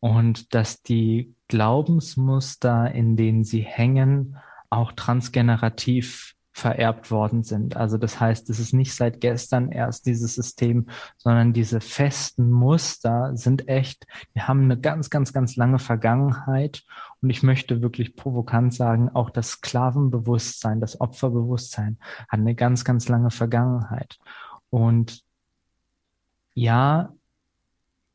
und 0.00 0.54
dass 0.54 0.82
die 0.82 1.34
Glaubensmuster, 1.48 2.92
in 2.92 3.16
denen 3.16 3.44
sie 3.44 3.62
hängen, 3.62 4.36
auch 4.70 4.92
transgenerativ 4.92 6.31
vererbt 6.52 7.10
worden 7.10 7.42
sind. 7.42 7.76
Also 7.76 7.96
das 7.96 8.20
heißt, 8.20 8.50
es 8.50 8.60
ist 8.60 8.74
nicht 8.74 8.94
seit 8.94 9.20
gestern 9.20 9.70
erst 9.70 10.06
dieses 10.06 10.34
System, 10.34 10.86
sondern 11.16 11.52
diese 11.52 11.80
festen 11.80 12.50
Muster 12.50 13.36
sind 13.36 13.68
echt, 13.68 14.06
die 14.34 14.42
haben 14.42 14.64
eine 14.64 14.78
ganz, 14.78 15.08
ganz, 15.08 15.32
ganz 15.32 15.56
lange 15.56 15.78
Vergangenheit. 15.78 16.84
Und 17.22 17.30
ich 17.30 17.42
möchte 17.42 17.80
wirklich 17.80 18.16
provokant 18.16 18.74
sagen, 18.74 19.08
auch 19.08 19.30
das 19.30 19.52
Sklavenbewusstsein, 19.52 20.80
das 20.80 21.00
Opferbewusstsein 21.00 21.98
hat 22.28 22.40
eine 22.40 22.54
ganz, 22.54 22.84
ganz 22.84 23.08
lange 23.08 23.30
Vergangenheit. 23.30 24.18
Und 24.68 25.22
ja, 26.54 27.12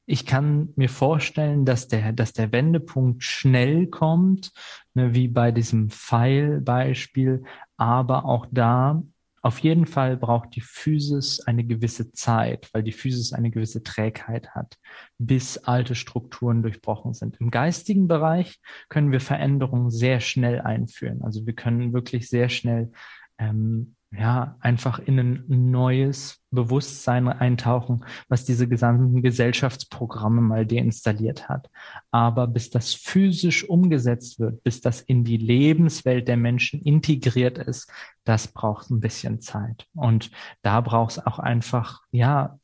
ich 0.10 0.26
kann 0.26 0.70
mir 0.78 0.90
vorstellen, 0.90 1.66
dass 1.66 1.90
der, 1.90 2.14
dass 2.14 2.32
der 2.32 2.54
Wendepunkt 2.54 3.24
schnell 3.24 3.88
kommt, 3.88 4.54
ne, 4.94 5.14
wie 5.14 5.28
bei 5.28 5.52
diesem 5.52 5.90
Pfeilbeispiel, 5.90 7.44
aber 7.78 8.26
auch 8.26 8.48
da 8.52 9.02
auf 9.44 9.60
jeden 9.60 9.86
Fall 9.86 10.18
braucht 10.18 10.56
die 10.56 10.62
Physis 10.62 11.40
eine 11.42 11.64
gewisse 11.64 12.12
Zeit, 12.12 12.70
weil 12.74 12.84
die 12.84 12.92
Physis 12.92 13.34
eine 13.34 13.52
gewisse 13.52 13.84
Trägheit 13.84 14.50
hat, 14.56 14.78
bis 15.20 15.58
alte 15.60 15.96
Strukturen 15.96 16.64
durchbrochen 16.64 17.14
sind. 17.14 17.38
Im 17.40 17.52
geistigen 17.52 18.08
Bereich 18.08 18.60
können 18.90 19.12
wir 19.12 19.22
Veränderungen 19.22 19.92
sehr 19.92 20.20
schnell 20.20 20.60
einführen. 20.60 21.22
Also 21.22 21.46
wir 21.46 21.54
können 21.54 21.94
wirklich 21.94 22.30
sehr 22.30 22.50
schnell 22.50 22.92
ähm, 23.38 23.96
ja, 24.12 24.56
einfach 24.62 25.00
in 25.00 25.20
ein 25.20 25.44
neues 25.48 26.42
Bewusstsein 26.50 27.28
eintauchen, 27.28 28.06
was 28.30 28.46
diese 28.46 28.68
gesamten 28.68 29.22
Gesellschaftsprogramme 29.22 30.40
mal 30.40 30.66
deinstalliert 30.66 31.50
hat. 31.50 31.70
Aber 32.10 32.48
bis 32.48 32.70
das 32.70 32.94
physisch 32.94 33.68
umgesetzt 33.68 34.40
wird, 34.40 34.64
bis 34.64 34.80
das 34.80 35.02
in 35.02 35.26
die 35.26 35.36
Lebenswelt 35.36 36.30
der 36.30 36.38
Menschen 36.38 36.82
integriert 36.82 37.58
ist, 37.58 37.92
das 38.24 38.48
braucht 38.48 38.90
ein 38.90 39.02
bisschen 39.02 39.42
Zeit. 39.42 39.88
Und 39.94 40.32
da 40.62 40.80
braucht 40.80 41.12
es 41.12 41.26
auch 41.26 41.40
einfach, 41.40 42.02
ja, 42.12 42.58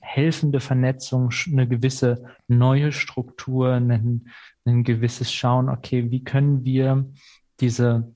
helfende 0.00 0.60
Vernetzung, 0.60 1.30
eine 1.50 1.66
gewisse 1.66 2.26
neue 2.48 2.92
Struktur, 2.92 3.72
ein, 3.72 4.28
ein 4.66 4.84
gewisses 4.84 5.32
Schauen, 5.32 5.70
okay, 5.70 6.10
wie 6.10 6.22
können 6.22 6.64
wir 6.64 7.06
diese 7.60 8.14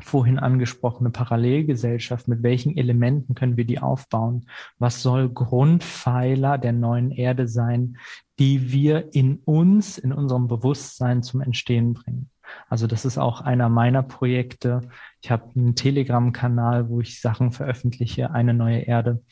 vorhin 0.00 0.38
angesprochene 0.38 1.10
Parallelgesellschaft, 1.10 2.28
mit 2.28 2.42
welchen 2.42 2.76
Elementen 2.76 3.34
können 3.34 3.56
wir 3.56 3.64
die 3.64 3.78
aufbauen? 3.78 4.46
Was 4.78 5.02
soll 5.02 5.28
Grundpfeiler 5.30 6.58
der 6.58 6.72
neuen 6.72 7.10
Erde 7.10 7.48
sein, 7.48 7.96
die 8.38 8.72
wir 8.72 9.14
in 9.14 9.38
uns, 9.44 9.98
in 9.98 10.12
unserem 10.12 10.48
Bewusstsein 10.48 11.22
zum 11.22 11.40
Entstehen 11.40 11.94
bringen? 11.94 12.30
Also 12.68 12.86
das 12.86 13.04
ist 13.04 13.18
auch 13.18 13.40
einer 13.40 13.68
meiner 13.68 14.02
Projekte. 14.02 14.82
Ich 15.20 15.30
habe 15.30 15.50
einen 15.56 15.74
Telegram-Kanal, 15.74 16.88
wo 16.88 17.00
ich 17.00 17.20
Sachen 17.20 17.52
veröffentliche, 17.52 18.30
eine 18.30 18.54
neue 18.54 18.80
Erde. 18.80 19.22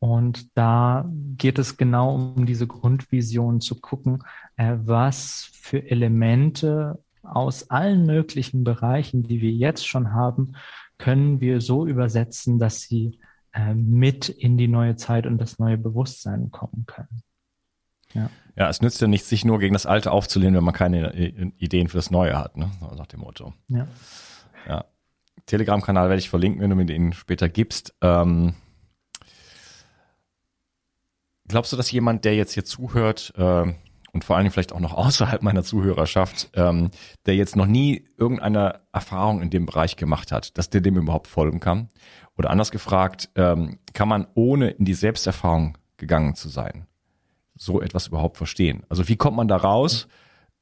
Und 0.00 0.56
da 0.56 1.08
geht 1.36 1.58
es 1.58 1.76
genau 1.76 2.14
um 2.14 2.46
diese 2.46 2.66
Grundvision 2.66 3.60
zu 3.60 3.80
gucken, 3.80 4.22
äh, 4.56 4.76
was 4.84 5.50
für 5.54 5.90
Elemente 5.90 7.02
aus 7.22 7.70
allen 7.70 8.06
möglichen 8.06 8.64
Bereichen, 8.64 9.22
die 9.22 9.40
wir 9.40 9.50
jetzt 9.50 9.86
schon 9.86 10.12
haben, 10.12 10.52
können 10.98 11.40
wir 11.40 11.60
so 11.60 11.86
übersetzen, 11.86 12.58
dass 12.58 12.80
sie 12.80 13.18
äh, 13.52 13.74
mit 13.74 14.28
in 14.28 14.58
die 14.58 14.68
neue 14.68 14.96
Zeit 14.96 15.26
und 15.26 15.38
das 15.38 15.58
neue 15.58 15.78
Bewusstsein 15.78 16.50
kommen 16.50 16.84
können. 16.86 17.22
Ja. 18.14 18.30
ja, 18.56 18.68
es 18.68 18.80
nützt 18.80 19.00
ja 19.00 19.06
nichts, 19.06 19.28
sich 19.28 19.44
nur 19.44 19.58
gegen 19.58 19.74
das 19.74 19.86
Alte 19.86 20.12
aufzulehnen, 20.12 20.56
wenn 20.56 20.64
man 20.64 20.74
keine 20.74 21.14
Ideen 21.58 21.88
für 21.88 21.98
das 21.98 22.10
Neue 22.10 22.38
hat, 22.38 22.56
ne? 22.56 22.70
nach 22.96 23.06
dem 23.06 23.20
Motto. 23.20 23.52
Ja. 23.68 23.86
ja. 24.66 24.84
Telegram-Kanal 25.46 26.08
werde 26.08 26.20
ich 26.20 26.30
verlinken, 26.30 26.60
wenn 26.60 26.70
du 26.70 26.76
mir 26.76 26.86
den 26.86 27.12
später 27.12 27.48
gibst. 27.48 27.94
Ähm, 28.00 28.54
glaubst 31.48 31.72
du, 31.72 31.76
dass 31.76 31.90
jemand, 31.90 32.24
der 32.24 32.36
jetzt 32.36 32.52
hier 32.52 32.64
zuhört, 32.64 33.32
äh, 33.36 33.72
und 34.18 34.24
vor 34.24 34.36
Dingen 34.44 34.50
vielleicht 34.50 34.72
auch 34.72 34.80
noch 34.80 34.94
außerhalb 34.94 35.42
meiner 35.42 35.62
Zuhörerschaft, 35.62 36.50
ähm, 36.54 36.90
der 37.26 37.36
jetzt 37.36 37.54
noch 37.54 37.66
nie 37.66 38.04
irgendeine 38.16 38.80
Erfahrung 38.92 39.40
in 39.42 39.50
dem 39.50 39.64
Bereich 39.64 39.94
gemacht 39.94 40.32
hat, 40.32 40.58
dass 40.58 40.70
der 40.70 40.80
dem 40.80 40.96
überhaupt 40.96 41.28
folgen 41.28 41.60
kann? 41.60 41.88
Oder 42.36 42.50
anders 42.50 42.72
gefragt, 42.72 43.30
ähm, 43.36 43.78
kann 43.94 44.08
man 44.08 44.26
ohne 44.34 44.70
in 44.70 44.84
die 44.84 44.94
Selbsterfahrung 44.94 45.78
gegangen 45.98 46.34
zu 46.34 46.48
sein, 46.48 46.88
so 47.54 47.80
etwas 47.80 48.08
überhaupt 48.08 48.38
verstehen? 48.38 48.82
Also 48.88 49.06
wie 49.06 49.16
kommt 49.16 49.36
man 49.36 49.46
da 49.46 49.56
raus? 49.56 50.08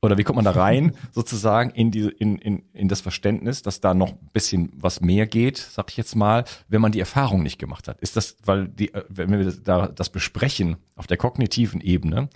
Oder 0.07 0.19
wie 0.19 0.25
kommt 0.25 0.37
man 0.37 0.45
da 0.45 0.53
rein, 0.53 0.92
sozusagen, 1.12 1.71
in, 1.71 1.90
die, 1.90 2.09
in, 2.09 2.38
in, 2.38 2.62
in 2.73 2.88
das 2.88 3.01
Verständnis, 3.01 3.62
dass 3.62 3.81
da 3.81 3.92
noch 3.92 4.12
ein 4.12 4.31
bisschen 4.33 4.71
was 4.75 5.01
mehr 5.01 5.27
geht, 5.27 5.59
sag 5.59 5.90
ich 5.90 5.97
jetzt 5.97 6.14
mal, 6.14 6.45
wenn 6.69 6.81
man 6.81 6.92
die 6.92 7.01
Erfahrung 7.01 7.42
nicht 7.42 7.59
gemacht 7.59 7.88
hat? 7.88 8.01
Ist 8.01 8.16
das, 8.16 8.37
weil 8.45 8.69
die, 8.69 8.95
äh, 8.95 9.05
wenn 9.09 9.31
wir 9.31 9.53
da 9.53 9.88
das 9.88 10.11
besprechen 10.11 10.77
auf 10.95 11.07
der 11.07 11.16
kognitiven 11.16 11.81
Ebene, 11.81 12.29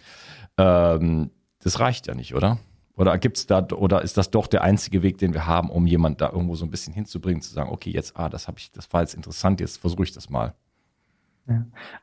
ähm, 0.59 1.31
das 1.63 1.79
reicht 1.81 2.07
ja 2.07 2.15
nicht, 2.15 2.35
oder? 2.35 2.59
Oder 2.97 3.17
gibt's 3.19 3.47
da, 3.47 3.67
oder 3.69 4.03
ist 4.03 4.17
das 4.17 4.31
doch 4.31 4.47
der 4.47 4.63
einzige 4.63 5.03
Weg, 5.03 5.19
den 5.19 5.33
wir 5.33 5.47
haben, 5.47 5.71
um 5.71 5.87
jemand 5.87 6.21
da 6.21 6.31
irgendwo 6.31 6.57
so 6.57 6.67
ein 6.67 6.71
bisschen 6.71 6.93
hinzubringen, 6.93 7.41
zu 7.41 7.55
sagen, 7.55 7.71
okay, 7.71 7.91
jetzt, 7.91 8.19
ah, 8.19 8.29
das 8.29 8.49
habe 8.49 8.59
ich, 8.59 8.73
das 8.73 8.93
war 8.93 9.01
jetzt 9.01 9.15
interessant, 9.15 9.61
jetzt 9.61 9.79
versuche 9.79 10.03
ich 10.03 10.13
das 10.13 10.29
mal. 10.29 10.55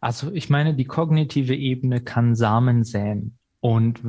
Also 0.01 0.31
ich 0.31 0.49
meine, 0.49 0.73
die 0.73 0.85
kognitive 0.85 1.55
Ebene 1.55 2.01
kann 2.01 2.35
Samen 2.35 2.83
säen. 2.83 3.37
Und 3.59 3.99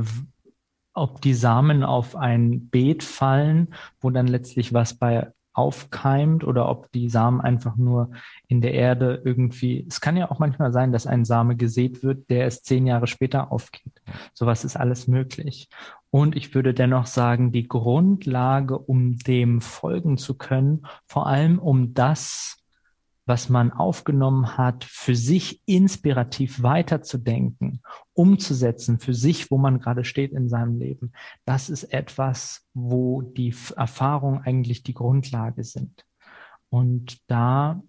ob 1.00 1.20
die 1.20 1.34
Samen 1.34 1.82
auf 1.82 2.16
ein 2.16 2.68
Beet 2.68 3.02
fallen, 3.02 3.74
wo 4.00 4.10
dann 4.10 4.26
letztlich 4.26 4.72
was 4.72 4.94
bei 4.94 5.32
aufkeimt 5.58 6.44
oder 6.44 6.68
ob 6.68 6.92
die 6.92 7.08
Samen 7.10 7.40
einfach 7.40 7.76
nur 7.76 8.12
in 8.46 8.60
der 8.60 8.74
Erde 8.74 9.20
irgendwie, 9.24 9.84
es 9.88 10.00
kann 10.00 10.16
ja 10.16 10.30
auch 10.30 10.38
manchmal 10.38 10.72
sein, 10.72 10.92
dass 10.92 11.08
ein 11.08 11.24
Same 11.24 11.56
gesät 11.56 12.04
wird, 12.04 12.30
der 12.30 12.46
es 12.46 12.62
zehn 12.62 12.86
Jahre 12.86 13.08
später 13.08 13.50
aufgeht. 13.50 14.00
Sowas 14.34 14.64
ist 14.64 14.76
alles 14.76 15.08
möglich. 15.08 15.68
Und 16.10 16.36
ich 16.36 16.54
würde 16.54 16.74
dennoch 16.74 17.06
sagen, 17.06 17.50
die 17.50 17.66
Grundlage, 17.66 18.78
um 18.78 19.18
dem 19.18 19.60
folgen 19.60 20.16
zu 20.16 20.38
können, 20.38 20.86
vor 21.06 21.26
allem 21.26 21.58
um 21.58 21.92
das 21.92 22.57
was 23.28 23.50
man 23.50 23.70
aufgenommen 23.70 24.56
hat, 24.56 24.84
für 24.84 25.14
sich 25.14 25.60
inspirativ 25.66 26.62
weiterzudenken, 26.62 27.82
umzusetzen, 28.14 28.98
für 28.98 29.12
sich, 29.12 29.50
wo 29.50 29.58
man 29.58 29.80
gerade 29.80 30.04
steht 30.04 30.32
in 30.32 30.48
seinem 30.48 30.78
Leben. 30.78 31.12
Das 31.44 31.68
ist 31.68 31.84
etwas, 31.84 32.66
wo 32.72 33.20
die 33.20 33.54
Erfahrungen 33.76 34.40
eigentlich 34.40 34.82
die 34.82 34.94
Grundlage 34.94 35.62
sind. 35.62 36.06
Und 36.70 37.18
da 37.30 37.82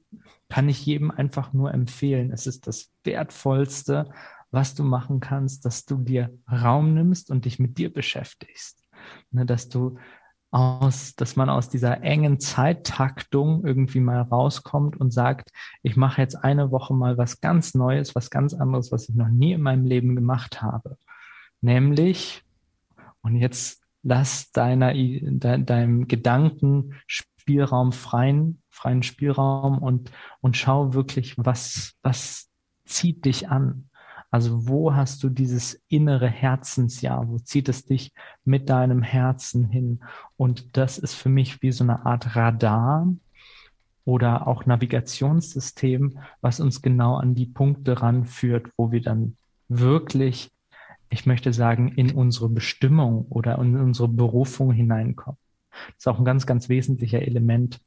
kann 0.49 0.67
ich 0.67 0.85
jedem 0.85 1.09
einfach 1.09 1.53
nur 1.53 1.73
empfehlen, 1.73 2.31
es 2.31 2.45
ist 2.45 2.67
das 2.67 2.91
Wertvollste, 3.05 4.11
was 4.51 4.75
du 4.75 4.83
machen 4.83 5.21
kannst, 5.21 5.63
dass 5.63 5.85
du 5.85 5.97
dir 5.97 6.37
Raum 6.51 6.93
nimmst 6.93 7.31
und 7.31 7.45
dich 7.45 7.59
mit 7.59 7.77
dir 7.77 7.93
beschäftigst. 7.93 8.83
Ne, 9.31 9.45
dass 9.45 9.69
du 9.69 9.97
aus, 10.51 11.15
dass 11.15 11.35
man 11.35 11.49
aus 11.49 11.69
dieser 11.69 12.01
engen 12.01 12.39
Zeittaktung 12.39 13.65
irgendwie 13.65 13.99
mal 13.99 14.21
rauskommt 14.21 14.97
und 14.97 15.11
sagt, 15.11 15.51
ich 15.83 15.95
mache 15.95 16.21
jetzt 16.21 16.35
eine 16.35 16.71
Woche 16.71 16.93
mal 16.93 17.17
was 17.17 17.39
ganz 17.39 17.75
Neues, 17.75 18.15
was 18.15 18.29
ganz 18.29 18.53
anderes, 18.53 18.91
was 18.91 19.09
ich 19.09 19.15
noch 19.15 19.27
nie 19.27 19.53
in 19.53 19.61
meinem 19.61 19.85
Leben 19.85 20.15
gemacht 20.15 20.61
habe. 20.61 20.97
Nämlich, 21.61 22.43
und 23.21 23.35
jetzt 23.35 23.83
lass 24.01 24.51
deiner, 24.51 24.93
de, 24.93 25.63
deinem 25.63 26.07
Gedanken 26.07 26.95
Spielraum 27.05 27.91
freien, 27.91 28.61
freien 28.69 29.03
Spielraum 29.03 29.79
und, 29.79 30.11
und 30.41 30.57
schau 30.57 30.93
wirklich, 30.93 31.35
was, 31.37 31.93
was 32.01 32.49
zieht 32.85 33.25
dich 33.25 33.49
an? 33.49 33.88
Also 34.31 34.67
wo 34.67 34.93
hast 34.93 35.23
du 35.23 35.29
dieses 35.29 35.81
innere 35.87 36.27
Herzensjahr? 36.27 37.27
Wo 37.27 37.39
zieht 37.39 37.67
es 37.67 37.85
dich 37.85 38.13
mit 38.45 38.69
deinem 38.69 39.01
Herzen 39.01 39.65
hin? 39.65 40.01
Und 40.37 40.77
das 40.77 40.97
ist 40.97 41.15
für 41.15 41.29
mich 41.29 41.61
wie 41.61 41.71
so 41.71 41.83
eine 41.83 42.05
Art 42.05 42.35
Radar 42.35 43.07
oder 44.05 44.47
auch 44.47 44.65
Navigationssystem, 44.65 46.19
was 46.41 46.59
uns 46.59 46.81
genau 46.81 47.15
an 47.15 47.33
die 47.33 47.47
Punkte 47.47 48.01
ranführt, 48.01 48.69
wo 48.77 48.91
wir 48.91 49.01
dann 49.01 49.37
wirklich, 49.67 50.51
ich 51.09 51.25
möchte 51.25 51.53
sagen, 51.53 51.89
in 51.89 52.11
unsere 52.11 52.49
Bestimmung 52.49 53.25
oder 53.29 53.57
in 53.59 53.77
unsere 53.77 54.07
Berufung 54.07 54.71
hineinkommen. 54.71 55.39
Das 55.71 55.99
ist 55.99 56.07
auch 56.07 56.19
ein 56.19 56.25
ganz, 56.25 56.45
ganz 56.45 56.69
wesentlicher 56.69 57.21
Element 57.21 57.79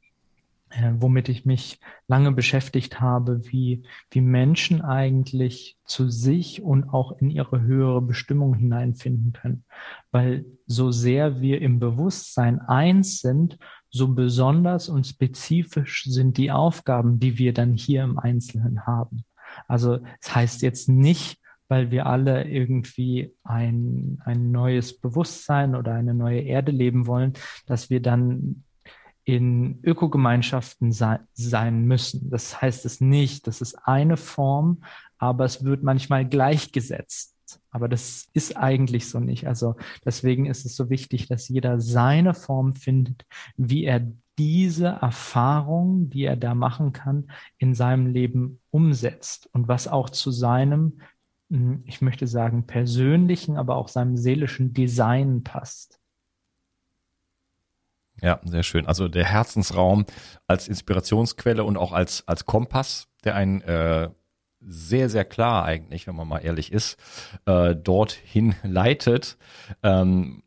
womit 0.97 1.29
ich 1.29 1.45
mich 1.45 1.79
lange 2.07 2.31
beschäftigt 2.31 2.99
habe, 2.99 3.41
wie, 3.45 3.83
wie 4.11 4.21
Menschen 4.21 4.81
eigentlich 4.81 5.77
zu 5.85 6.09
sich 6.09 6.61
und 6.61 6.89
auch 6.89 7.17
in 7.19 7.29
ihre 7.29 7.61
höhere 7.61 8.01
Bestimmung 8.01 8.55
hineinfinden 8.55 9.33
können. 9.33 9.65
Weil 10.11 10.45
so 10.65 10.91
sehr 10.91 11.41
wir 11.41 11.61
im 11.61 11.79
Bewusstsein 11.79 12.59
eins 12.59 13.19
sind, 13.19 13.57
so 13.89 14.07
besonders 14.07 14.89
und 14.89 15.05
spezifisch 15.05 16.05
sind 16.05 16.37
die 16.37 16.51
Aufgaben, 16.51 17.19
die 17.19 17.37
wir 17.37 17.53
dann 17.53 17.73
hier 17.73 18.03
im 18.03 18.17
Einzelnen 18.17 18.85
haben. 18.87 19.25
Also 19.67 19.95
es 19.95 20.01
das 20.21 20.35
heißt 20.35 20.61
jetzt 20.63 20.89
nicht, 20.89 21.39
weil 21.67 21.91
wir 21.91 22.07
alle 22.07 22.47
irgendwie 22.47 23.33
ein, 23.43 24.19
ein 24.25 24.51
neues 24.51 24.99
Bewusstsein 24.99 25.75
oder 25.75 25.93
eine 25.93 26.13
neue 26.13 26.41
Erde 26.41 26.71
leben 26.71 27.07
wollen, 27.07 27.33
dass 27.65 27.89
wir 27.89 28.01
dann 28.01 28.63
in 29.25 29.79
Ökogemeinschaften 29.83 30.91
sei, 30.91 31.19
sein 31.33 31.85
müssen. 31.85 32.29
Das 32.29 32.61
heißt 32.61 32.85
es 32.85 33.01
nicht, 33.01 33.47
das 33.47 33.61
ist 33.61 33.75
eine 33.85 34.17
Form, 34.17 34.83
aber 35.17 35.45
es 35.45 35.63
wird 35.63 35.83
manchmal 35.83 36.27
gleichgesetzt. 36.27 37.33
Aber 37.71 37.87
das 37.87 38.27
ist 38.33 38.57
eigentlich 38.57 39.09
so 39.09 39.19
nicht. 39.19 39.47
Also 39.47 39.75
deswegen 40.05 40.45
ist 40.45 40.65
es 40.65 40.75
so 40.75 40.89
wichtig, 40.89 41.27
dass 41.27 41.49
jeder 41.49 41.79
seine 41.79 42.33
Form 42.33 42.75
findet, 42.75 43.25
wie 43.55 43.85
er 43.85 44.11
diese 44.37 44.87
Erfahrung, 44.87 46.09
die 46.09 46.23
er 46.23 46.35
da 46.35 46.55
machen 46.55 46.91
kann, 46.91 47.31
in 47.57 47.75
seinem 47.75 48.07
Leben 48.07 48.59
umsetzt 48.71 49.49
und 49.53 49.67
was 49.67 49.87
auch 49.87 50.09
zu 50.09 50.31
seinem, 50.31 50.99
hm, 51.49 51.83
ich 51.85 52.01
möchte 52.01 52.27
sagen, 52.27 52.65
persönlichen, 52.65 53.57
aber 53.57 53.75
auch 53.75 53.87
seinem 53.87 54.17
seelischen 54.17 54.73
Design 54.73 55.43
passt. 55.43 55.99
Ja, 58.23 58.39
sehr 58.45 58.63
schön. 58.63 58.87
Also 58.87 59.09
der 59.09 59.25
Herzensraum 59.25 60.05
als 60.47 60.69
Inspirationsquelle 60.69 61.65
und 61.65 61.75
auch 61.75 61.91
als, 61.91 62.25
als 62.25 62.45
Kompass, 62.45 63.09
der 63.25 63.35
einen 63.35 63.59
äh, 63.61 64.09
sehr, 64.61 65.09
sehr 65.09 65.25
klar 65.25 65.65
eigentlich, 65.65 66.07
wenn 66.07 66.15
man 66.15 66.29
mal 66.29 66.39
ehrlich 66.39 66.71
ist, 66.71 66.97
äh, 67.45 67.75
dorthin 67.75 68.55
leitet, 68.63 69.37
ähm, 69.83 70.41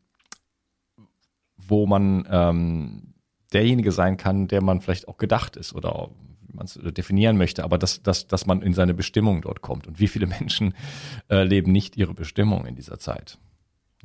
wo 1.55 1.85
man 1.85 2.27
ähm, 2.31 3.13
derjenige 3.53 3.91
sein 3.91 4.17
kann, 4.17 4.47
der 4.47 4.63
man 4.63 4.81
vielleicht 4.81 5.07
auch 5.07 5.17
gedacht 5.17 5.55
ist 5.55 5.75
oder 5.75 6.09
man 6.51 6.65
es 6.65 6.79
definieren 6.81 7.37
möchte, 7.37 7.63
aber 7.63 7.77
dass, 7.77 8.01
dass, 8.01 8.25
dass 8.25 8.47
man 8.47 8.63
in 8.63 8.73
seine 8.73 8.95
Bestimmung 8.95 9.41
dort 9.41 9.61
kommt. 9.61 9.85
Und 9.85 9.99
wie 9.99 10.07
viele 10.07 10.25
Menschen 10.39 10.73
äh, 11.29 11.43
leben 11.43 11.71
nicht 11.71 11.95
ihre 11.95 12.15
Bestimmung 12.15 12.65
in 12.65 12.73
dieser 12.73 12.97
Zeit? 12.97 13.37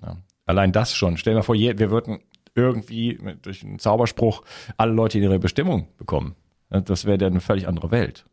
Ja. 0.02 0.18
Allein 0.44 0.72
das 0.72 0.94
schon. 0.94 1.16
Stell 1.16 1.32
dir 1.32 1.38
mal 1.38 1.42
vor, 1.42 1.54
wir 1.54 1.90
würden 1.90 2.18
irgendwie 2.54 3.18
durch 3.42 3.64
einen 3.64 3.78
Zauberspruch 3.78 4.42
alle 4.76 4.92
Leute 4.92 5.18
in 5.18 5.24
ihre 5.24 5.38
Bestimmung 5.38 5.88
bekommen. 5.96 6.34
Das 6.70 7.04
wäre 7.04 7.18
dann 7.18 7.32
eine 7.32 7.40
völlig 7.40 7.68
andere 7.68 7.90
Welt. 7.90 8.24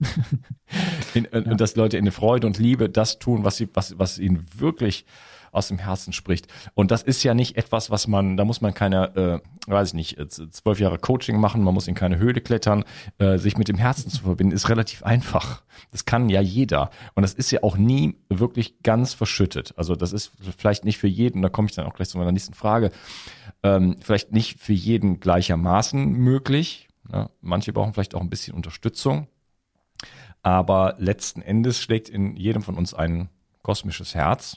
in, 1.14 1.28
ja. 1.30 1.38
Und 1.40 1.60
dass 1.60 1.76
Leute 1.76 1.98
in 1.98 2.04
der 2.04 2.12
Freude 2.12 2.46
und 2.46 2.58
Liebe 2.58 2.88
das 2.88 3.18
tun, 3.18 3.44
was 3.44 3.56
sie, 3.56 3.68
was, 3.74 3.98
was 3.98 4.18
ihnen 4.18 4.46
wirklich 4.56 5.04
aus 5.52 5.68
dem 5.68 5.78
Herzen 5.78 6.12
spricht. 6.12 6.46
Und 6.74 6.90
das 6.90 7.02
ist 7.02 7.22
ja 7.22 7.34
nicht 7.34 7.56
etwas, 7.56 7.90
was 7.90 8.06
man, 8.06 8.36
da 8.36 8.44
muss 8.44 8.60
man 8.60 8.74
keine, 8.74 9.42
äh, 9.66 9.70
weiß 9.70 9.88
ich 9.88 9.94
nicht, 9.94 10.18
äh, 10.18 10.28
zwölf 10.28 10.80
Jahre 10.80 10.98
Coaching 10.98 11.38
machen, 11.38 11.62
man 11.62 11.74
muss 11.74 11.88
in 11.88 11.94
keine 11.94 12.18
Höhle 12.18 12.40
klettern, 12.40 12.84
äh, 13.18 13.38
sich 13.38 13.56
mit 13.56 13.68
dem 13.68 13.76
Herzen 13.76 14.10
zu 14.10 14.22
verbinden, 14.22 14.54
ist 14.54 14.68
relativ 14.68 15.02
einfach. 15.02 15.62
Das 15.92 16.04
kann 16.04 16.28
ja 16.28 16.40
jeder. 16.40 16.90
Und 17.14 17.22
das 17.22 17.34
ist 17.34 17.50
ja 17.50 17.62
auch 17.62 17.76
nie 17.76 18.16
wirklich 18.28 18.82
ganz 18.82 19.14
verschüttet. 19.14 19.74
Also 19.76 19.94
das 19.94 20.12
ist 20.12 20.32
vielleicht 20.56 20.84
nicht 20.84 20.98
für 20.98 21.08
jeden, 21.08 21.42
da 21.42 21.48
komme 21.48 21.68
ich 21.68 21.74
dann 21.74 21.86
auch 21.86 21.94
gleich 21.94 22.08
zu 22.08 22.18
meiner 22.18 22.32
nächsten 22.32 22.54
Frage, 22.54 22.90
ähm, 23.62 23.96
vielleicht 24.00 24.32
nicht 24.32 24.60
für 24.60 24.72
jeden 24.72 25.20
gleichermaßen 25.20 26.12
möglich. 26.12 26.88
Ja, 27.12 27.30
manche 27.40 27.72
brauchen 27.72 27.92
vielleicht 27.92 28.14
auch 28.14 28.20
ein 28.20 28.30
bisschen 28.30 28.54
Unterstützung. 28.54 29.26
Aber 30.42 30.94
letzten 30.98 31.42
Endes 31.42 31.80
schlägt 31.80 32.08
in 32.08 32.36
jedem 32.36 32.62
von 32.62 32.76
uns 32.76 32.94
ein 32.94 33.28
kosmisches 33.62 34.14
Herz. 34.14 34.56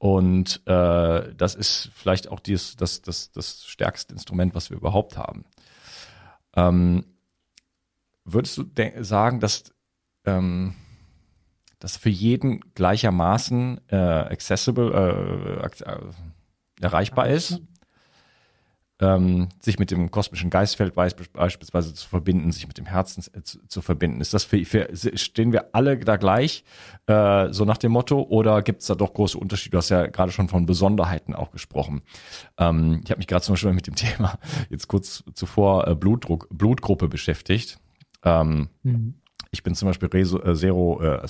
Und 0.00 0.62
äh, 0.66 1.34
das 1.34 1.54
ist 1.54 1.90
vielleicht 1.94 2.28
auch 2.28 2.40
dies, 2.40 2.74
das, 2.74 3.02
das, 3.02 3.32
das 3.32 3.66
stärkste 3.66 4.14
Instrument, 4.14 4.54
was 4.54 4.70
wir 4.70 4.78
überhaupt 4.78 5.18
haben. 5.18 5.44
Ähm, 6.56 7.04
würdest 8.24 8.56
du 8.56 8.64
sagen, 9.02 9.40
dass 9.40 9.74
ähm, 10.24 10.74
das 11.80 11.98
für 11.98 12.08
jeden 12.08 12.60
gleichermaßen 12.72 13.78
äh, 13.88 13.96
accessible, 13.96 14.90
äh, 14.90 15.84
äh, 15.84 16.00
erreichbar 16.80 17.28
ist? 17.28 17.60
Ähm, 19.00 19.48
sich 19.60 19.78
mit 19.78 19.90
dem 19.90 20.10
kosmischen 20.10 20.50
Geistfeld 20.50 20.94
beispielsweise 20.94 21.94
zu 21.94 22.08
verbinden, 22.08 22.52
sich 22.52 22.68
mit 22.68 22.76
dem 22.76 22.86
Herzen 22.86 23.22
zu, 23.22 23.66
zu 23.66 23.80
verbinden. 23.80 24.20
Ist 24.20 24.34
das 24.34 24.44
für, 24.44 24.64
für, 24.64 24.88
stehen 24.94 25.52
wir 25.52 25.74
alle 25.74 25.98
da 25.98 26.16
gleich, 26.16 26.64
äh, 27.06 27.50
so 27.50 27.64
nach 27.64 27.78
dem 27.78 27.92
Motto, 27.92 28.22
oder 28.22 28.62
gibt 28.62 28.82
es 28.82 28.88
da 28.88 28.94
doch 28.94 29.14
große 29.14 29.38
Unterschiede? 29.38 29.72
Du 29.72 29.78
hast 29.78 29.88
ja 29.88 30.06
gerade 30.06 30.32
schon 30.32 30.48
von 30.48 30.66
Besonderheiten 30.66 31.34
auch 31.34 31.50
gesprochen. 31.50 32.02
Ähm, 32.58 33.00
ich 33.02 33.10
habe 33.10 33.18
mich 33.18 33.26
gerade 33.26 33.42
zum 33.42 33.54
Beispiel 33.54 33.72
mit 33.72 33.86
dem 33.86 33.94
Thema 33.96 34.38
jetzt 34.68 34.88
kurz 34.88 35.24
zuvor 35.34 35.88
äh, 35.88 35.94
Blutdruck, 35.94 36.48
Blutgruppe 36.50 37.08
beschäftigt. 37.08 37.78
Ähm, 38.22 38.68
mhm. 38.82 39.14
Ich 39.50 39.62
bin 39.62 39.74
zum 39.74 39.88
Beispiel 39.88 40.08
Reso, 40.08 40.42
äh, 40.42 40.54
Zero, 40.54 41.00
äh, 41.02 41.26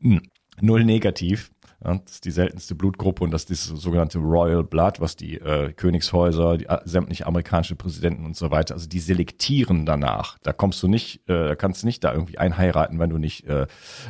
null 0.60 0.84
negativ 0.84 1.50
ja, 1.84 1.98
das 2.04 2.14
ist 2.14 2.24
die 2.24 2.30
seltenste 2.30 2.74
Blutgruppe 2.74 3.24
und 3.24 3.30
das 3.30 3.44
ist 3.44 3.70
das 3.70 3.80
sogenannte 3.80 4.18
Royal 4.18 4.62
Blood, 4.62 5.00
was 5.00 5.16
die 5.16 5.38
äh, 5.38 5.72
Königshäuser, 5.72 6.56
die 6.56 6.66
äh, 6.66 6.78
sämtliche 6.84 7.26
amerikanische 7.26 7.74
Präsidenten 7.74 8.24
und 8.24 8.36
so 8.36 8.50
weiter, 8.50 8.74
also 8.74 8.88
die 8.88 9.00
selektieren 9.00 9.84
danach. 9.84 10.38
Da 10.42 10.52
kommst 10.52 10.82
du 10.82 10.88
nicht, 10.88 11.28
äh, 11.28 11.56
kannst 11.56 11.84
nicht 11.84 12.04
da 12.04 12.12
irgendwie 12.12 12.38
einheiraten, 12.38 12.98
wenn 12.98 13.10
du 13.10 13.18
nicht 13.18 13.46
äh, 13.46 13.66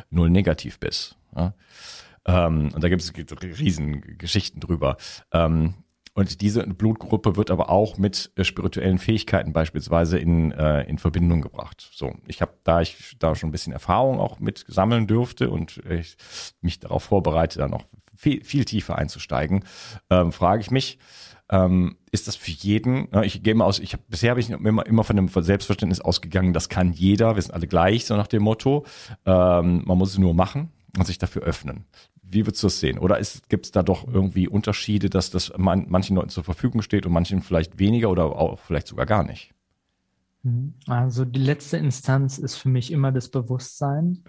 null 0.09 0.29
negativ 0.29 0.79
bist. 0.79 1.17
Ja? 1.35 1.53
Ähm, 2.25 2.71
und 2.73 2.83
da 2.83 2.89
gibt 2.89 3.01
es 3.01 3.13
riesen 3.59 4.17
Geschichten 4.17 4.59
drüber. 4.59 4.97
Ähm, 5.31 5.73
und 6.15 6.41
diese 6.41 6.65
Blutgruppe 6.67 7.35
wird 7.35 7.49
aber 7.49 7.69
auch 7.69 7.97
mit 7.97 8.31
äh, 8.35 8.43
spirituellen 8.43 8.99
Fähigkeiten 8.99 9.51
beispielsweise 9.51 10.19
in, 10.19 10.51
äh, 10.51 10.83
in 10.83 10.99
Verbindung 10.99 11.41
gebracht. 11.41 11.89
So, 11.91 12.13
ich 12.27 12.41
habe 12.41 12.53
da 12.63 12.81
ich 12.81 13.15
da 13.19 13.35
schon 13.35 13.49
ein 13.49 13.51
bisschen 13.51 13.73
Erfahrung 13.73 14.19
auch 14.19 14.39
mit 14.39 14.63
sammeln 14.67 15.07
dürfte 15.07 15.49
und 15.49 15.77
ich 15.89 16.15
mich 16.61 16.79
darauf 16.79 17.03
vorbereite, 17.03 17.59
da 17.59 17.67
noch 17.67 17.85
viel, 18.15 18.43
viel 18.43 18.63
tiefer 18.65 18.97
einzusteigen, 18.97 19.65
ähm, 20.11 20.31
frage 20.31 20.61
ich 20.61 20.69
mich, 20.69 20.99
ähm, 21.49 21.97
ist 22.11 22.27
das 22.27 22.35
für 22.35 22.51
jeden? 22.51 23.07
Ich 23.23 23.43
gehe 23.43 23.55
mal 23.55 23.65
aus, 23.65 23.79
ich 23.79 23.93
hab, 23.93 24.07
bisher 24.07 24.29
habe 24.29 24.39
ich 24.39 24.49
immer, 24.49 24.85
immer 24.85 25.03
von 25.03 25.15
dem 25.15 25.27
Selbstverständnis 25.27 25.99
ausgegangen, 25.99 26.53
das 26.53 26.69
kann 26.69 26.93
jeder, 26.93 27.35
wir 27.35 27.41
sind 27.41 27.53
alle 27.53 27.67
gleich, 27.67 28.05
so 28.05 28.15
nach 28.15 28.27
dem 28.27 28.43
Motto. 28.43 28.85
Ähm, 29.25 29.81
man 29.85 29.97
muss 29.97 30.11
es 30.11 30.17
nur 30.19 30.33
machen 30.35 30.71
und 30.97 31.05
sich 31.05 31.17
dafür 31.17 31.43
öffnen. 31.43 31.85
Wie 32.21 32.45
würdest 32.45 32.63
du 32.63 32.67
das 32.67 32.79
sehen? 32.79 32.99
Oder 32.99 33.19
gibt 33.49 33.65
es 33.65 33.71
da 33.71 33.83
doch 33.83 34.07
irgendwie 34.07 34.47
Unterschiede, 34.47 35.09
dass 35.09 35.29
das 35.29 35.51
man, 35.57 35.85
manchen 35.89 36.15
Leuten 36.15 36.29
zur 36.29 36.43
Verfügung 36.43 36.81
steht 36.81 37.05
und 37.05 37.13
manchen 37.13 37.41
vielleicht 37.41 37.79
weniger 37.79 38.09
oder 38.09 38.25
auch 38.25 38.59
vielleicht 38.59 38.87
sogar 38.87 39.05
gar 39.05 39.23
nicht? 39.23 39.53
Mhm. 40.43 40.73
Also 40.87 41.25
die 41.25 41.39
letzte 41.39 41.77
Instanz 41.77 42.37
ist 42.37 42.55
für 42.55 42.69
mich 42.69 42.91
immer 42.91 43.11
das 43.11 43.29
Bewusstsein 43.29 44.23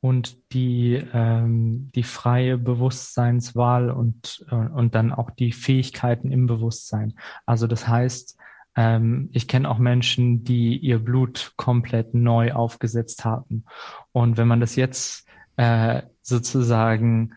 und 0.00 0.52
die, 0.52 1.02
ähm, 1.12 1.90
die 1.94 2.02
freie 2.02 2.56
Bewusstseinswahl 2.58 3.90
und, 3.90 4.44
äh, 4.50 4.54
und 4.54 4.94
dann 4.94 5.12
auch 5.12 5.30
die 5.30 5.52
Fähigkeiten 5.52 6.32
im 6.32 6.46
Bewusstsein. 6.46 7.14
Also 7.46 7.66
das 7.66 7.86
heißt, 7.86 8.38
ähm, 8.76 9.28
ich 9.32 9.48
kenne 9.48 9.70
auch 9.70 9.78
Menschen, 9.78 10.44
die 10.44 10.78
ihr 10.78 10.98
Blut 10.98 11.52
komplett 11.56 12.14
neu 12.14 12.52
aufgesetzt 12.52 13.24
haben. 13.24 13.64
Und 14.12 14.36
wenn 14.38 14.48
man 14.48 14.60
das 14.60 14.76
jetzt 14.76 15.26
äh, 15.60 16.04
sozusagen 16.22 17.34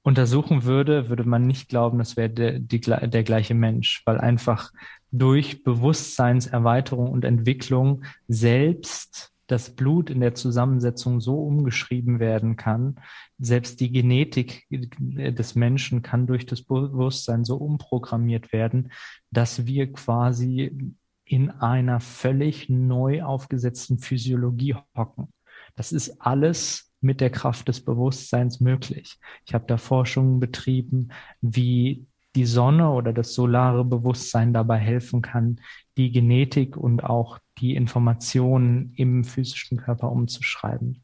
untersuchen 0.00 0.64
würde, 0.64 1.10
würde 1.10 1.24
man 1.24 1.46
nicht 1.46 1.68
glauben, 1.68 1.98
das 1.98 2.16
wäre 2.16 2.30
der, 2.30 2.60
der 2.60 3.22
gleiche 3.24 3.54
Mensch, 3.54 4.00
weil 4.06 4.18
einfach 4.18 4.72
durch 5.10 5.64
Bewusstseinserweiterung 5.64 7.10
und 7.10 7.26
Entwicklung 7.26 8.04
selbst 8.26 9.34
das 9.48 9.76
Blut 9.76 10.08
in 10.08 10.20
der 10.20 10.34
Zusammensetzung 10.34 11.20
so 11.20 11.42
umgeschrieben 11.42 12.20
werden 12.20 12.56
kann, 12.56 12.96
selbst 13.38 13.80
die 13.80 13.92
Genetik 13.92 14.66
des 14.70 15.54
Menschen 15.54 16.00
kann 16.00 16.26
durch 16.26 16.46
das 16.46 16.62
Bewusstsein 16.62 17.44
so 17.44 17.56
umprogrammiert 17.56 18.50
werden, 18.50 18.92
dass 19.30 19.66
wir 19.66 19.92
quasi 19.92 20.94
in 21.26 21.50
einer 21.50 22.00
völlig 22.00 22.70
neu 22.70 23.24
aufgesetzten 23.24 23.98
Physiologie 23.98 24.74
hocken. 24.96 25.28
Das 25.76 25.92
ist 25.92 26.22
alles 26.22 26.87
mit 27.00 27.20
der 27.20 27.30
Kraft 27.30 27.68
des 27.68 27.84
Bewusstseins 27.84 28.60
möglich. 28.60 29.18
Ich 29.46 29.54
habe 29.54 29.64
da 29.66 29.76
Forschungen 29.76 30.40
betrieben, 30.40 31.08
wie 31.40 32.06
die 32.34 32.44
Sonne 32.44 32.90
oder 32.90 33.12
das 33.12 33.34
solare 33.34 33.84
Bewusstsein 33.84 34.52
dabei 34.52 34.78
helfen 34.78 35.22
kann, 35.22 35.60
die 35.96 36.12
Genetik 36.12 36.76
und 36.76 37.02
auch 37.02 37.38
die 37.58 37.74
Informationen 37.74 38.92
im 38.94 39.24
physischen 39.24 39.78
Körper 39.78 40.12
umzuschreiben. 40.12 41.02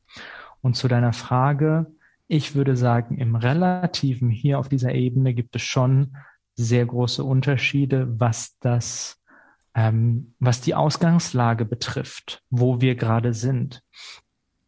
Und 0.60 0.76
zu 0.76 0.88
deiner 0.88 1.12
Frage, 1.12 1.86
ich 2.26 2.54
würde 2.54 2.76
sagen, 2.76 3.18
im 3.18 3.36
Relativen 3.36 4.30
hier 4.30 4.58
auf 4.58 4.68
dieser 4.68 4.94
Ebene 4.94 5.34
gibt 5.34 5.56
es 5.56 5.62
schon 5.62 6.16
sehr 6.54 6.86
große 6.86 7.22
Unterschiede, 7.24 8.18
was 8.18 8.58
das, 8.60 9.20
ähm, 9.74 10.34
was 10.38 10.60
die 10.60 10.74
Ausgangslage 10.74 11.64
betrifft, 11.64 12.42
wo 12.48 12.80
wir 12.80 12.94
gerade 12.94 13.34
sind. 13.34 13.82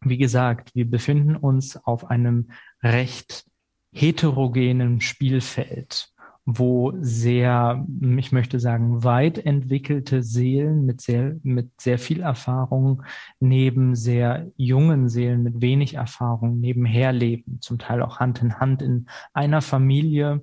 Wie 0.01 0.17
gesagt, 0.17 0.75
wir 0.75 0.89
befinden 0.89 1.35
uns 1.35 1.77
auf 1.77 2.09
einem 2.09 2.49
recht 2.83 3.45
heterogenen 3.91 5.01
Spielfeld, 5.01 6.09
wo 6.45 6.93
sehr, 7.01 7.85
ich 8.17 8.31
möchte 8.31 8.59
sagen, 8.59 9.03
weit 9.03 9.37
entwickelte 9.39 10.23
Seelen 10.23 10.85
mit 10.85 11.01
sehr, 11.01 11.35
mit 11.43 11.81
sehr 11.81 11.99
viel 11.99 12.21
Erfahrung 12.21 13.03
neben 13.39 13.95
sehr 13.95 14.51
jungen 14.55 15.09
Seelen 15.09 15.43
mit 15.43 15.61
wenig 15.61 15.95
Erfahrung 15.95 16.59
nebenher 16.59 17.11
leben, 17.11 17.59
zum 17.59 17.79
Teil 17.79 18.01
auch 18.01 18.19
Hand 18.19 18.41
in 18.41 18.59
Hand 18.59 18.81
in 18.81 19.07
einer 19.33 19.61
Familie. 19.61 20.41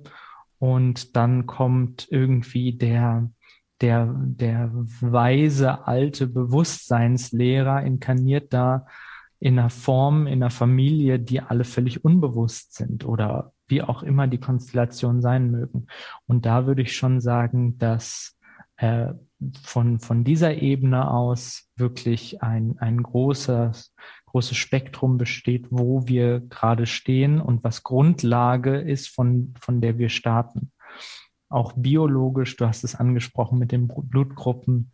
Und 0.59 1.15
dann 1.15 1.45
kommt 1.45 2.07
irgendwie 2.11 2.73
der, 2.73 3.29
der, 3.81 4.13
der 4.15 4.69
weise 4.73 5.87
alte 5.87 6.27
Bewusstseinslehrer 6.27 7.83
inkarniert 7.83 8.53
da 8.53 8.85
in 9.39 9.59
einer 9.59 9.69
Form, 9.69 10.27
in 10.27 10.41
einer 10.41 10.49
Familie, 10.49 11.19
die 11.19 11.41
alle 11.41 11.63
völlig 11.63 12.03
unbewusst 12.03 12.73
sind 12.75 13.05
oder 13.05 13.53
wie 13.67 13.81
auch 13.81 14.03
immer 14.03 14.27
die 14.27 14.39
Konstellation 14.39 15.21
sein 15.21 15.51
mögen. 15.51 15.87
Und 16.27 16.45
da 16.45 16.67
würde 16.67 16.83
ich 16.83 16.95
schon 16.95 17.19
sagen, 17.19 17.77
dass 17.77 18.37
äh, 18.77 19.13
von, 19.63 19.99
von 19.99 20.23
dieser 20.23 20.55
Ebene 20.55 21.09
aus 21.11 21.69
wirklich 21.75 22.41
ein, 22.41 22.77
ein 22.79 23.01
großes, 23.01 23.93
großes 24.27 24.57
Spektrum 24.57 25.17
besteht, 25.17 25.67
wo 25.69 26.07
wir 26.07 26.41
gerade 26.41 26.85
stehen 26.85 27.41
und 27.41 27.63
was 27.63 27.83
Grundlage 27.83 28.77
ist, 28.77 29.09
von, 29.09 29.53
von 29.59 29.81
der 29.81 29.97
wir 29.97 30.09
starten. 30.09 30.71
Auch 31.49 31.73
biologisch, 31.75 32.55
du 32.55 32.65
hast 32.65 32.83
es 32.83 32.95
angesprochen 32.95 33.59
mit 33.59 33.71
den 33.71 33.87
Blutgruppen, 33.87 34.91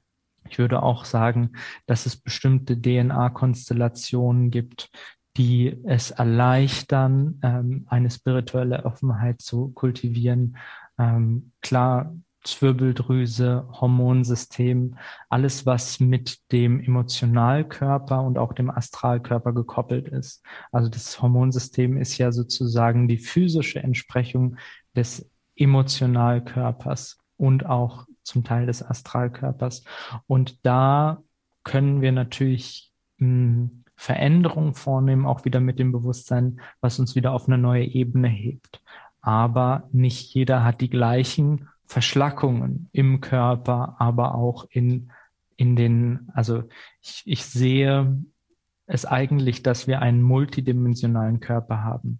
ich 0.50 0.60
würde 0.60 0.84
auch 0.84 1.06
sagen, 1.06 1.52
dass 1.86 2.06
es 2.06 2.18
bestimmte 2.18 2.80
DNA-Konstellationen 2.80 4.52
gibt, 4.52 4.90
die 5.38 5.80
es 5.86 6.12
erleichtern, 6.12 7.40
ähm, 7.42 7.86
eine 7.88 8.10
spirituelle 8.10 8.86
Offenheit 8.86 9.42
zu 9.42 9.70
kultivieren. 9.70 10.58
Ähm, 10.98 11.52
klar, 11.62 12.14
Zwirbeldrüse, 12.44 13.68
Hormonsystem, 13.72 14.98
alles, 15.30 15.66
was 15.66 16.00
mit 16.00 16.40
dem 16.52 16.80
Emotionalkörper 16.80 18.22
und 18.24 18.38
auch 18.38 18.54
dem 18.54 18.72
Astralkörper 18.72 19.54
gekoppelt 19.54 20.08
ist. 20.08 20.44
Also 20.72 20.90
das 20.90 21.22
Hormonsystem 21.22 21.98
ist 21.98 22.18
ja 22.18 22.32
sozusagen 22.32 23.08
die 23.08 23.20
physische 23.20 23.80
Entsprechung 23.80 24.58
des 24.96 25.30
Emotionalkörpers 25.56 27.21
und 27.42 27.66
auch 27.66 28.06
zum 28.22 28.44
Teil 28.44 28.68
des 28.68 28.84
Astralkörpers. 28.88 29.84
Und 30.28 30.64
da 30.64 31.24
können 31.64 32.02
wir 32.02 32.12
natürlich 32.12 32.92
mh, 33.18 33.28
hm, 33.28 33.84
Veränderungen 33.96 34.74
vornehmen, 34.76 35.26
auch 35.26 35.44
wieder 35.44 35.60
mit 35.60 35.80
dem 35.80 35.92
Bewusstsein, 35.92 36.60
was 36.82 37.00
uns 37.00 37.16
wieder 37.16 37.34
auf 37.34 37.48
eine 37.48 37.58
neue 37.58 37.84
Ebene 37.84 38.28
hebt. 38.28 38.82
Aber 39.22 39.90
nicht 39.92 40.34
jeder 40.36 40.64
hat 40.64 40.82
die 40.82 40.90
gleichen 40.90 41.68
Verschlackungen 41.88 42.90
im 42.94 43.22
Körper, 43.22 43.96
aber 43.98 44.36
auch 44.36 44.68
in, 44.70 45.12
in 45.56 45.76
den, 45.76 46.30
also 46.34 46.64
ich, 47.02 47.24
ich 47.26 47.46
sehe 47.46 48.18
es 48.86 49.06
eigentlich, 49.06 49.64
dass 49.64 49.88
wir 49.88 50.02
einen 50.02 50.22
multidimensionalen 50.22 51.40
Körper 51.40 51.84
haben. 51.84 52.20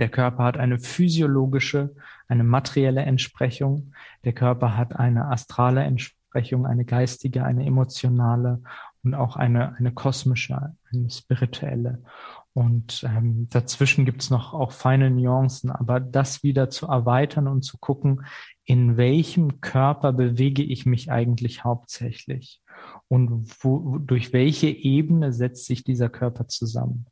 Der 0.00 0.08
Körper 0.08 0.44
hat 0.44 0.56
eine 0.56 0.78
physiologische, 0.78 1.94
eine 2.28 2.44
materielle 2.44 3.02
Entsprechung. 3.02 3.92
Der 4.24 4.32
Körper 4.32 4.76
hat 4.76 4.96
eine 4.96 5.26
astrale 5.26 5.82
Entsprechung, 5.82 6.66
eine 6.66 6.84
geistige, 6.84 7.44
eine 7.44 7.64
emotionale 7.64 8.62
und 9.02 9.14
auch 9.14 9.36
eine, 9.36 9.76
eine 9.76 9.92
kosmische, 9.92 10.74
eine 10.92 11.10
spirituelle. 11.10 12.02
Und 12.52 13.04
ähm, 13.06 13.48
dazwischen 13.50 14.06
gibt's 14.06 14.30
noch 14.30 14.54
auch 14.54 14.72
feine 14.72 15.10
Nuancen, 15.10 15.70
aber 15.70 16.00
das 16.00 16.42
wieder 16.42 16.70
zu 16.70 16.86
erweitern 16.86 17.48
und 17.48 17.62
zu 17.62 17.76
gucken, 17.78 18.24
in 18.64 18.96
welchem 18.96 19.60
Körper 19.60 20.12
bewege 20.12 20.62
ich 20.62 20.86
mich 20.86 21.10
eigentlich 21.10 21.64
hauptsächlich. 21.64 22.62
und 23.08 23.46
wo, 23.62 23.98
durch 23.98 24.32
welche 24.32 24.68
Ebene 24.68 25.32
setzt 25.32 25.66
sich 25.66 25.84
dieser 25.84 26.08
Körper 26.08 26.48
zusammen. 26.48 27.06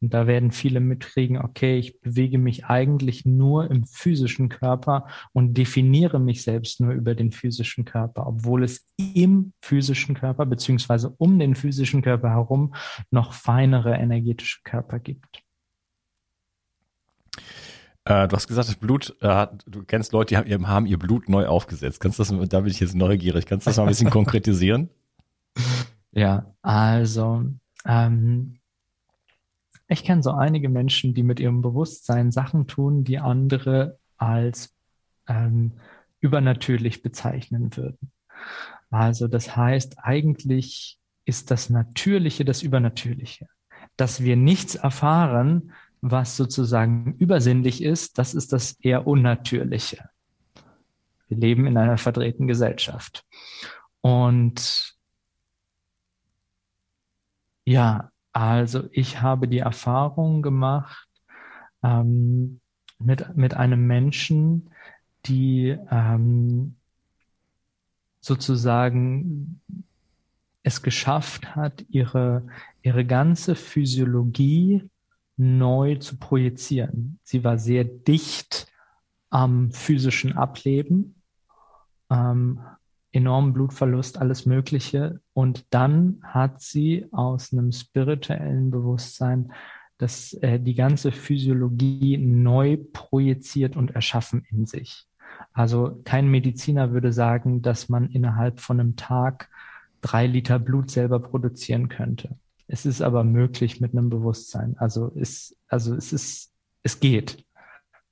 Und 0.00 0.12
da 0.12 0.26
werden 0.26 0.52
viele 0.52 0.80
mitkriegen, 0.80 1.38
okay, 1.38 1.78
ich 1.78 2.00
bewege 2.00 2.38
mich 2.38 2.66
eigentlich 2.66 3.24
nur 3.24 3.70
im 3.70 3.84
physischen 3.86 4.48
Körper 4.50 5.06
und 5.32 5.54
definiere 5.54 6.20
mich 6.20 6.42
selbst 6.42 6.80
nur 6.80 6.92
über 6.92 7.14
den 7.14 7.32
physischen 7.32 7.84
Körper, 7.86 8.26
obwohl 8.26 8.62
es 8.62 8.86
im 8.98 9.52
physischen 9.62 10.14
Körper 10.14 10.44
beziehungsweise 10.44 11.14
um 11.16 11.38
den 11.38 11.54
physischen 11.54 12.02
Körper 12.02 12.30
herum 12.30 12.74
noch 13.10 13.32
feinere 13.32 13.94
energetische 13.94 14.60
Körper 14.64 14.98
gibt. 14.98 15.42
Äh, 18.04 18.28
du 18.28 18.36
hast 18.36 18.46
gesagt, 18.46 18.68
das 18.68 18.76
Blut, 18.76 19.16
äh, 19.20 19.46
du 19.66 19.82
kennst 19.82 20.12
Leute, 20.12 20.34
die 20.34 20.54
haben, 20.54 20.68
haben, 20.68 20.86
ihr 20.86 20.98
Blut 20.98 21.28
neu 21.28 21.46
aufgesetzt. 21.46 22.00
Kannst 22.00 22.18
du 22.18 22.22
das, 22.22 22.48
da 22.48 22.60
bin 22.60 22.70
ich 22.70 22.80
jetzt 22.80 22.94
neugierig, 22.94 23.46
kannst 23.46 23.66
du 23.66 23.70
das 23.70 23.78
mal 23.78 23.84
ein 23.84 23.88
bisschen 23.88 24.10
konkretisieren? 24.10 24.90
Ja, 26.12 26.54
also 26.62 27.44
ähm, 27.84 28.58
ich 29.88 30.04
kenne 30.04 30.22
so 30.22 30.32
einige 30.32 30.68
Menschen, 30.68 31.14
die 31.14 31.22
mit 31.22 31.40
ihrem 31.40 31.62
Bewusstsein 31.62 32.32
Sachen 32.32 32.66
tun, 32.66 33.04
die 33.04 33.18
andere 33.18 33.98
als 34.16 34.74
ähm, 35.28 35.72
übernatürlich 36.20 37.02
bezeichnen 37.02 37.76
würden. 37.76 38.10
Also 38.90 39.28
das 39.28 39.56
heißt, 39.56 39.98
eigentlich 39.98 40.98
ist 41.24 41.50
das 41.50 41.70
Natürliche 41.70 42.44
das 42.44 42.62
Übernatürliche. 42.62 43.48
Dass 43.96 44.22
wir 44.22 44.36
nichts 44.36 44.74
erfahren, 44.74 45.72
was 46.00 46.36
sozusagen 46.36 47.14
übersinnlich 47.18 47.82
ist, 47.82 48.18
das 48.18 48.34
ist 48.34 48.52
das 48.52 48.72
eher 48.80 49.06
Unnatürliche. 49.06 50.08
Wir 51.28 51.38
leben 51.38 51.66
in 51.66 51.76
einer 51.76 51.98
verdrehten 51.98 52.46
Gesellschaft. 52.46 53.24
Und 54.00 54.94
ja, 57.64 58.10
also 58.36 58.84
ich 58.92 59.22
habe 59.22 59.48
die 59.48 59.60
Erfahrung 59.60 60.42
gemacht 60.42 61.08
ähm, 61.82 62.60
mit, 62.98 63.34
mit 63.34 63.54
einem 63.54 63.86
Menschen, 63.86 64.68
die 65.24 65.74
ähm, 65.90 66.74
sozusagen 68.20 69.62
es 70.62 70.82
geschafft 70.82 71.56
hat, 71.56 71.86
ihre, 71.88 72.46
ihre 72.82 73.06
ganze 73.06 73.54
Physiologie 73.54 74.86
neu 75.38 75.96
zu 75.96 76.18
projizieren. 76.18 77.18
Sie 77.22 77.42
war 77.42 77.56
sehr 77.56 77.84
dicht 77.84 78.66
am 79.30 79.72
physischen 79.72 80.36
Ableben, 80.36 81.14
ähm, 82.10 82.60
enormen 83.16 83.52
Blutverlust, 83.52 84.18
alles 84.18 84.46
Mögliche. 84.46 85.20
Und 85.32 85.66
dann 85.70 86.20
hat 86.22 86.60
sie 86.60 87.06
aus 87.12 87.52
einem 87.52 87.72
spirituellen 87.72 88.70
Bewusstsein 88.70 89.52
das, 89.98 90.34
äh, 90.34 90.60
die 90.60 90.74
ganze 90.74 91.12
Physiologie 91.12 92.18
neu 92.18 92.78
projiziert 92.92 93.76
und 93.76 93.92
erschaffen 93.92 94.46
in 94.50 94.66
sich. 94.66 95.06
Also 95.52 96.00
kein 96.04 96.28
Mediziner 96.30 96.92
würde 96.92 97.12
sagen, 97.12 97.62
dass 97.62 97.88
man 97.88 98.10
innerhalb 98.10 98.60
von 98.60 98.78
einem 98.78 98.96
Tag 98.96 99.48
drei 100.02 100.26
Liter 100.26 100.58
Blut 100.58 100.90
selber 100.90 101.18
produzieren 101.18 101.88
könnte. 101.88 102.36
Es 102.68 102.84
ist 102.84 103.00
aber 103.00 103.24
möglich 103.24 103.80
mit 103.80 103.92
einem 103.92 104.10
Bewusstsein. 104.10 104.76
Also 104.78 105.12
es, 105.14 105.56
also 105.68 105.94
es 105.94 106.12
ist, 106.12 106.52
es 106.82 107.00
geht. 107.00 107.45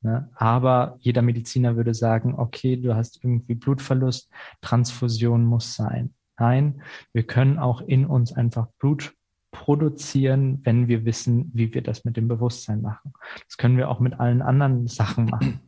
Ne? 0.04 0.28
Aber 0.34 0.96
jeder 1.00 1.22
Mediziner 1.22 1.76
würde 1.76 1.94
sagen, 1.94 2.34
okay, 2.36 2.76
du 2.76 2.94
hast 2.94 3.24
irgendwie 3.24 3.54
Blutverlust, 3.54 4.30
Transfusion 4.60 5.44
muss 5.44 5.74
sein. 5.74 6.14
Nein, 6.38 6.82
wir 7.12 7.22
können 7.22 7.58
auch 7.58 7.80
in 7.80 8.06
uns 8.06 8.32
einfach 8.32 8.68
Blut 8.78 9.14
produzieren, 9.50 10.60
wenn 10.64 10.88
wir 10.88 11.04
wissen, 11.04 11.50
wie 11.54 11.72
wir 11.72 11.82
das 11.82 12.04
mit 12.04 12.16
dem 12.16 12.28
Bewusstsein 12.28 12.82
machen. 12.82 13.14
Das 13.46 13.56
können 13.56 13.78
wir 13.78 13.88
auch 13.88 14.00
mit 14.00 14.20
allen 14.20 14.42
anderen 14.42 14.88
Sachen 14.88 15.26
machen. 15.26 15.60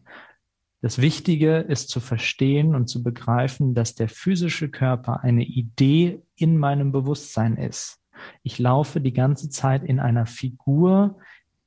Das 0.83 0.99
Wichtige 1.01 1.59
ist 1.59 1.89
zu 1.89 2.01
verstehen 2.01 2.75
und 2.75 2.89
zu 2.89 3.03
begreifen, 3.03 3.75
dass 3.75 3.95
der 3.95 4.09
physische 4.09 4.69
Körper 4.69 5.23
eine 5.23 5.45
Idee 5.45 6.21
in 6.37 6.59
meinem 6.59 6.93
Bewusstsein 6.93 7.57
ist. 7.57 7.99
Ich 8.43 8.59
laufe 8.59 9.01
die 9.01 9.13
ganze 9.13 9.49
Zeit 9.49 9.83
in 9.85 9.99
einer 9.99 10.27
Figur, 10.27 11.19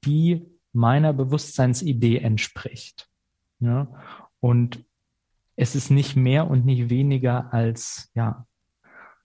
die 0.05 0.45
meiner 0.71 1.13
Bewusstseinsidee 1.13 2.17
entspricht. 2.17 3.09
Ja? 3.59 3.87
Und 4.39 4.83
es 5.55 5.75
ist 5.75 5.91
nicht 5.91 6.15
mehr 6.15 6.49
und 6.49 6.65
nicht 6.65 6.89
weniger 6.89 7.53
als, 7.53 8.09
ja, 8.13 8.45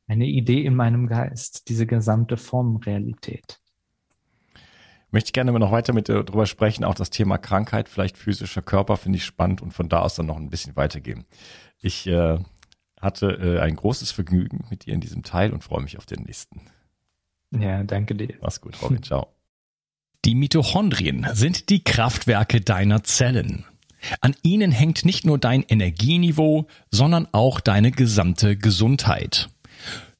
eine 0.06 0.26
Idee 0.26 0.64
in 0.64 0.74
meinem 0.74 1.06
Geist, 1.06 1.68
diese 1.68 1.86
gesamte 1.86 2.36
Formrealität. 2.36 3.60
Möchte 5.10 5.28
ich 5.28 5.32
gerne 5.32 5.52
noch 5.52 5.70
weiter 5.70 5.92
mit 5.92 6.08
dir 6.08 6.24
darüber 6.24 6.46
sprechen, 6.46 6.82
auch 6.82 6.96
das 6.96 7.08
Thema 7.08 7.38
Krankheit, 7.38 7.88
vielleicht 7.88 8.18
physischer 8.18 8.62
Körper, 8.62 8.96
finde 8.96 9.18
ich 9.18 9.24
spannend 9.24 9.62
und 9.62 9.72
von 9.72 9.88
da 9.88 10.00
aus 10.00 10.16
dann 10.16 10.26
noch 10.26 10.36
ein 10.36 10.50
bisschen 10.50 10.74
weitergehen. 10.74 11.24
Ich 11.78 12.06
äh, 12.08 12.38
hatte 13.00 13.28
äh, 13.28 13.60
ein 13.60 13.76
großes 13.76 14.10
Vergnügen 14.10 14.64
mit 14.70 14.86
dir 14.86 14.94
in 14.94 15.00
diesem 15.00 15.22
Teil 15.22 15.52
und 15.52 15.62
freue 15.62 15.82
mich 15.82 15.98
auf 15.98 16.06
den 16.06 16.24
nächsten. 16.24 16.62
Ja, 17.52 17.84
danke 17.84 18.16
dir. 18.16 18.34
Mach's 18.40 18.60
gut, 18.60 18.82
Robin. 18.82 19.02
Ciao. 19.02 19.28
Die 20.24 20.34
Mitochondrien 20.34 21.26
sind 21.34 21.68
die 21.68 21.84
Kraftwerke 21.84 22.62
deiner 22.62 23.04
Zellen. 23.04 23.66
An 24.22 24.34
ihnen 24.42 24.72
hängt 24.72 25.04
nicht 25.04 25.26
nur 25.26 25.36
dein 25.36 25.62
Energieniveau, 25.62 26.66
sondern 26.90 27.28
auch 27.32 27.60
deine 27.60 27.90
gesamte 27.90 28.56
Gesundheit. 28.56 29.50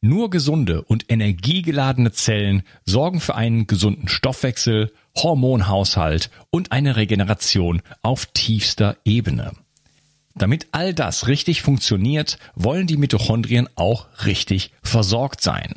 Nur 0.02 0.28
gesunde 0.28 0.82
und 0.82 1.10
energiegeladene 1.10 2.12
Zellen 2.12 2.64
sorgen 2.84 3.18
für 3.20 3.34
einen 3.34 3.66
gesunden 3.66 4.08
Stoffwechsel, 4.08 4.92
Hormonhaushalt 5.16 6.28
und 6.50 6.70
eine 6.72 6.96
Regeneration 6.96 7.80
auf 8.02 8.26
tiefster 8.26 8.98
Ebene. 9.06 9.52
Damit 10.34 10.66
all 10.72 10.92
das 10.92 11.28
richtig 11.28 11.62
funktioniert, 11.62 12.38
wollen 12.54 12.86
die 12.86 12.98
Mitochondrien 12.98 13.70
auch 13.76 14.08
richtig 14.26 14.72
versorgt 14.82 15.40
sein. 15.40 15.76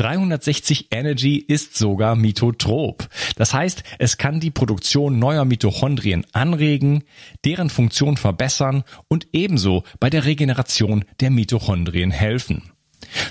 360 0.00 0.86
Energy 0.92 1.36
ist 1.36 1.76
sogar 1.76 2.16
mitotrop. 2.16 3.06
Das 3.36 3.52
heißt, 3.52 3.82
es 3.98 4.16
kann 4.16 4.40
die 4.40 4.50
Produktion 4.50 5.18
neuer 5.18 5.44
Mitochondrien 5.44 6.24
anregen, 6.32 7.04
deren 7.44 7.68
Funktion 7.68 8.16
verbessern 8.16 8.84
und 9.08 9.28
ebenso 9.34 9.84
bei 9.98 10.08
der 10.08 10.24
Regeneration 10.24 11.04
der 11.20 11.28
Mitochondrien 11.28 12.10
helfen. 12.10 12.72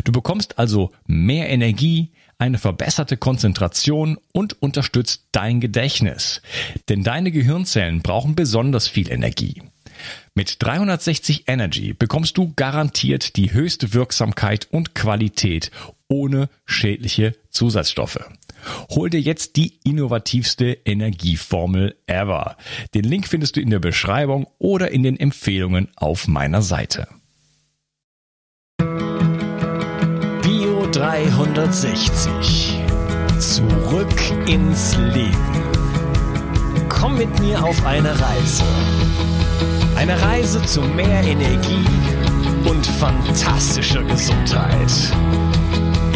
Du 0.04 0.12
bekommst 0.12 0.60
also 0.60 0.92
mehr 1.08 1.50
Energie, 1.50 2.12
eine 2.38 2.60
verbesserte 2.60 3.18
Konzentration 3.18 4.20
und 4.32 4.62
unterstützt 4.62 5.26
dein 5.32 5.62
Gedächtnis. 5.62 6.44
Denn 6.88 7.04
deine 7.04 7.32
Gehirnzellen 7.32 8.04
brauchen 8.04 8.36
besonders 8.36 8.88
viel 8.88 9.12
Energie. 9.12 9.64
Mit 10.36 10.62
360 10.64 11.46
Energy 11.48 11.94
bekommst 11.94 12.38
du 12.38 12.54
garantiert 12.56 13.36
die 13.38 13.54
höchste 13.54 13.94
Wirksamkeit 13.94 14.68
und 14.72 14.94
Qualität 14.94 15.72
ohne 16.10 16.50
schädliche 16.66 17.36
Zusatzstoffe. 17.50 18.20
Hol 18.90 19.10
dir 19.10 19.22
jetzt 19.22 19.56
die 19.56 19.80
innovativste 19.84 20.78
Energieformel 20.84 21.96
ever. 22.08 22.58
Den 22.94 23.06
Link 23.06 23.28
findest 23.28 23.56
du 23.56 23.62
in 23.62 23.70
der 23.70 23.80
Beschreibung 23.80 24.48
oder 24.58 24.92
in 24.92 25.04
den 25.04 25.18
Empfehlungen 25.18 25.90
auf 25.96 26.28
meiner 26.28 26.62
Seite. 26.62 27.08
Bio 30.42 30.88
360. 30.92 32.80
Zurück 33.40 34.48
ins 34.48 34.98
Leben. 34.98 35.70
Komm 36.90 37.18
mit 37.18 37.40
mir 37.40 37.64
auf 37.64 37.86
eine 37.86 38.10
Reise. 38.10 38.64
Eine 39.96 40.22
Reise 40.22 40.62
zu 40.64 40.82
mehr 40.82 41.24
Energie 41.24 41.86
und 42.66 42.86
fantastischer 42.86 44.04
Gesundheit. 44.04 44.92